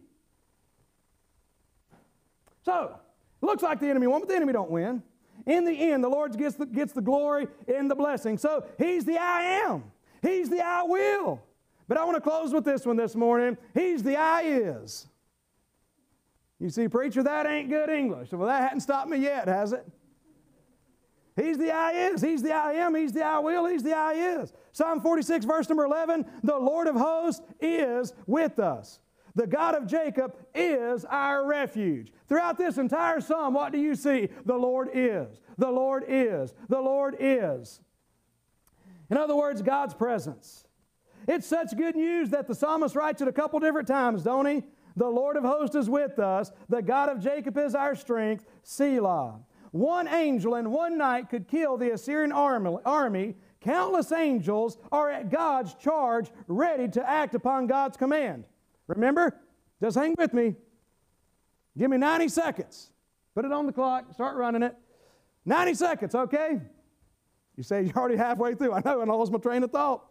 So, 2.65 2.97
looks 3.41 3.63
like 3.63 3.79
the 3.79 3.89
enemy 3.89 4.08
won, 4.08 4.19
but 4.21 4.29
the 4.29 4.36
enemy 4.36 4.53
don't 4.53 4.71
win. 4.71 5.03
In 5.45 5.65
the 5.65 5.91
end, 5.91 6.03
the 6.03 6.10
Lord 6.10 6.38
gets 6.38 6.56
the, 6.56 6.65
gets 6.65 6.93
the 6.93 7.01
glory 7.01 7.47
and 7.67 7.89
the 7.89 7.95
blessing. 7.95 8.38
So 8.38 8.65
He's 8.77 9.06
the 9.06 9.17
I 9.17 9.41
am, 9.65 9.84
He's 10.21 10.49
the 10.49 10.62
I 10.63 10.84
will. 10.84 11.41
But 11.88 11.97
I 11.97 12.06
want 12.06 12.15
to 12.15 12.21
close 12.21 12.53
with 12.53 12.63
this 12.63 12.86
one 12.86 12.95
this 12.95 13.15
morning. 13.15 13.58
He's 13.73 14.03
the 14.03 14.15
I 14.15 14.43
is. 14.43 15.08
You 16.60 16.69
see, 16.69 16.88
preacher, 16.88 17.21
that 17.23 17.45
ain't 17.45 17.69
good 17.69 17.89
English. 17.89 18.32
Well, 18.32 18.47
that 18.47 18.63
hadn't 18.63 18.79
stopped 18.79 19.10
me 19.10 19.17
yet, 19.17 19.49
has 19.49 19.73
it? 19.73 19.86
He's 21.36 21.58
the 21.58 21.71
I 21.71 21.91
is. 21.91 22.21
He's 22.21 22.41
the 22.41 22.53
I 22.53 22.73
am. 22.73 22.95
He's 22.95 23.12
the 23.12 23.23
I 23.23 23.39
will. 23.39 23.65
He's 23.65 23.84
the 23.84 23.93
I 23.93 24.13
is. 24.13 24.53
Psalm 24.71 25.01
46, 25.01 25.45
verse 25.45 25.67
number 25.67 25.84
11 25.84 26.25
The 26.43 26.58
Lord 26.58 26.88
of 26.88 26.95
hosts 26.95 27.41
is 27.60 28.13
with 28.27 28.60
us. 28.60 28.99
The 29.36 29.48
God 29.48 29.74
of 29.76 29.88
Jacob 29.88 30.36
is 30.54 31.06
our 31.06 31.46
refuge. 31.46 32.12
Throughout 32.28 32.58
this 32.58 32.78
entire 32.78 33.19
psalm, 33.19 33.54
what 33.54 33.72
do 33.72 33.80
you 33.80 33.96
see? 33.96 34.30
The 34.46 34.56
Lord 34.56 34.89
is. 34.93 35.41
The 35.58 35.72
Lord 35.72 36.06
is. 36.08 36.54
The 36.69 36.82
Lord 36.82 37.15
is. 37.19 37.82
In 39.10 39.17
other 39.17 39.36
words, 39.36 39.62
God's 39.62 39.93
presence. 39.93 40.65
It's 41.28 41.48
such 41.48 41.76
good 41.78 41.96
news 41.96 42.30
that 42.30 42.48
the 42.48 42.56
psalmist 42.56 42.96
writes 42.96 43.22
it 43.22 43.28
a 43.28 43.34
couple 43.34 43.60
different 43.60 43.88
times, 43.88 44.24
don't 44.24 44.46
he? 44.46 44.63
The 44.96 45.08
Lord 45.08 45.38
of 45.38 45.43
hosts 45.43 45.76
is 45.76 45.89
with 45.89 46.19
us. 46.19 46.52
The 46.69 46.82
God 46.82 47.10
of 47.10 47.19
Jacob 47.19 47.58
is 47.58 47.74
our 47.74 47.96
strength. 47.96 48.46
Selah. 48.62 49.39
One 49.72 50.08
angel 50.08 50.56
in 50.56 50.69
one 50.69 51.00
night 51.00 51.30
could 51.30 51.48
kill 51.48 51.78
the 51.78 51.93
Assyrian 51.93 52.32
army. 52.32 53.36
Countless 53.62 54.12
angels 54.12 54.78
are 54.91 55.10
at 55.10 55.32
God's 55.32 55.74
charge, 55.74 56.30
ready 56.47 56.88
to 56.89 57.10
act 57.10 57.34
upon 57.34 57.66
God's 57.66 57.97
command. 57.97 58.45
Remember? 58.88 59.39
Just 59.81 59.97
hang 59.97 60.15
with 60.17 60.34
me. 60.34 60.55
Give 61.77 61.89
me 61.89 61.97
90 61.97 62.27
seconds. 62.29 62.91
Put 63.36 63.45
it 63.45 63.51
on 63.51 63.65
the 63.65 63.73
clock, 63.73 64.13
start 64.13 64.38
running 64.38 64.63
it. 64.63 64.75
90 65.45 65.73
seconds, 65.73 66.15
okay? 66.15 66.61
You 67.57 67.63
say 67.63 67.84
you're 67.84 67.97
already 67.97 68.17
halfway 68.17 68.55
through. 68.55 68.73
I 68.73 68.81
know, 68.84 69.01
and 69.01 69.11
I 69.11 69.13
lost 69.13 69.31
my 69.31 69.39
train 69.39 69.63
of 69.63 69.71
thought. 69.71 70.05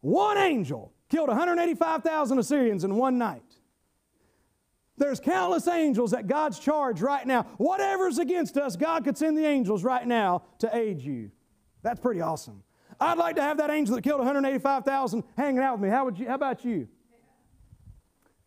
One 0.00 0.36
angel 0.36 0.92
killed 1.08 1.28
185,000 1.28 2.38
Assyrians 2.38 2.84
in 2.84 2.96
one 2.96 3.18
night. 3.18 3.42
There's 4.98 5.20
countless 5.20 5.68
angels 5.68 6.12
at 6.12 6.26
God's 6.26 6.58
charge 6.58 7.00
right 7.00 7.26
now. 7.26 7.44
Whatever's 7.56 8.18
against 8.18 8.56
us, 8.56 8.76
God 8.76 9.04
could 9.04 9.16
send 9.16 9.38
the 9.38 9.46
angels 9.46 9.84
right 9.84 10.06
now 10.06 10.42
to 10.58 10.74
aid 10.76 11.00
you. 11.00 11.30
That's 11.82 12.00
pretty 12.00 12.20
awesome. 12.20 12.62
I'd 13.02 13.18
like 13.18 13.36
to 13.36 13.42
have 13.42 13.58
that 13.58 13.70
angel 13.70 13.96
that 13.96 14.02
killed 14.02 14.18
185,000 14.18 15.24
hanging 15.36 15.62
out 15.62 15.78
with 15.78 15.82
me. 15.82 15.88
How, 15.88 16.04
would 16.04 16.18
you, 16.18 16.28
how 16.28 16.34
about 16.34 16.64
you? 16.64 16.88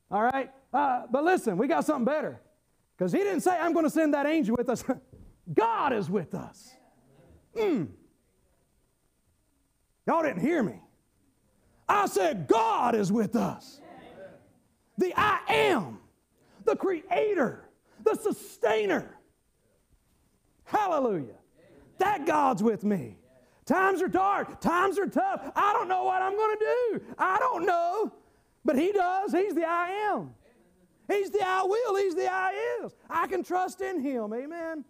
All 0.10 0.24
right? 0.24 0.50
Uh, 0.74 1.04
but 1.12 1.24
listen, 1.24 1.58
we 1.58 1.68
got 1.68 1.86
something 1.86 2.06
better. 2.06 2.40
Because 2.98 3.12
he 3.12 3.20
didn't 3.20 3.42
say, 3.42 3.52
I'm 3.52 3.74
going 3.74 3.86
to 3.86 3.90
send 3.90 4.14
that 4.14 4.26
angel 4.26 4.56
with 4.58 4.70
us. 4.70 4.84
God 5.54 5.94
is 5.94 6.10
with 6.10 6.34
us. 6.34 6.74
Mm. 7.56 7.90
Y'all 10.08 10.24
didn't 10.24 10.42
hear 10.42 10.64
me. 10.64 10.80
I 11.88 12.06
said, 12.08 12.48
God 12.48 12.96
is 12.96 13.12
with 13.12 13.36
us. 13.36 13.82
The 14.98 15.14
I 15.18 15.40
am, 15.50 16.00
the 16.64 16.76
creator, 16.76 17.70
the 18.04 18.16
sustainer. 18.16 19.18
Hallelujah. 20.64 21.36
That 21.98 22.26
God's 22.26 22.64
with 22.64 22.84
me. 22.84 23.18
Times 23.66 24.02
are 24.02 24.08
dark, 24.08 24.62
times 24.62 25.00
are 25.00 25.08
tough. 25.08 25.52
I 25.56 25.74
don't 25.74 25.88
know 25.88 26.04
what 26.04 26.22
I'm 26.22 26.36
going 26.36 26.58
to 26.58 26.66
do. 26.66 27.02
I 27.18 27.38
don't 27.40 27.66
know. 27.66 28.12
But 28.64 28.78
He 28.78 28.92
does. 28.92 29.32
He's 29.32 29.56
the 29.56 29.66
I 29.66 29.90
am. 30.12 30.34
He's 31.08 31.30
the 31.30 31.42
I 31.46 31.64
will. 31.64 31.96
He's 31.96 32.16
the 32.16 32.32
I 32.32 32.54
is. 32.84 32.96
I 33.10 33.28
can 33.28 33.44
trust 33.44 33.82
in 33.82 34.00
Him. 34.00 34.34
Amen. 34.34 34.86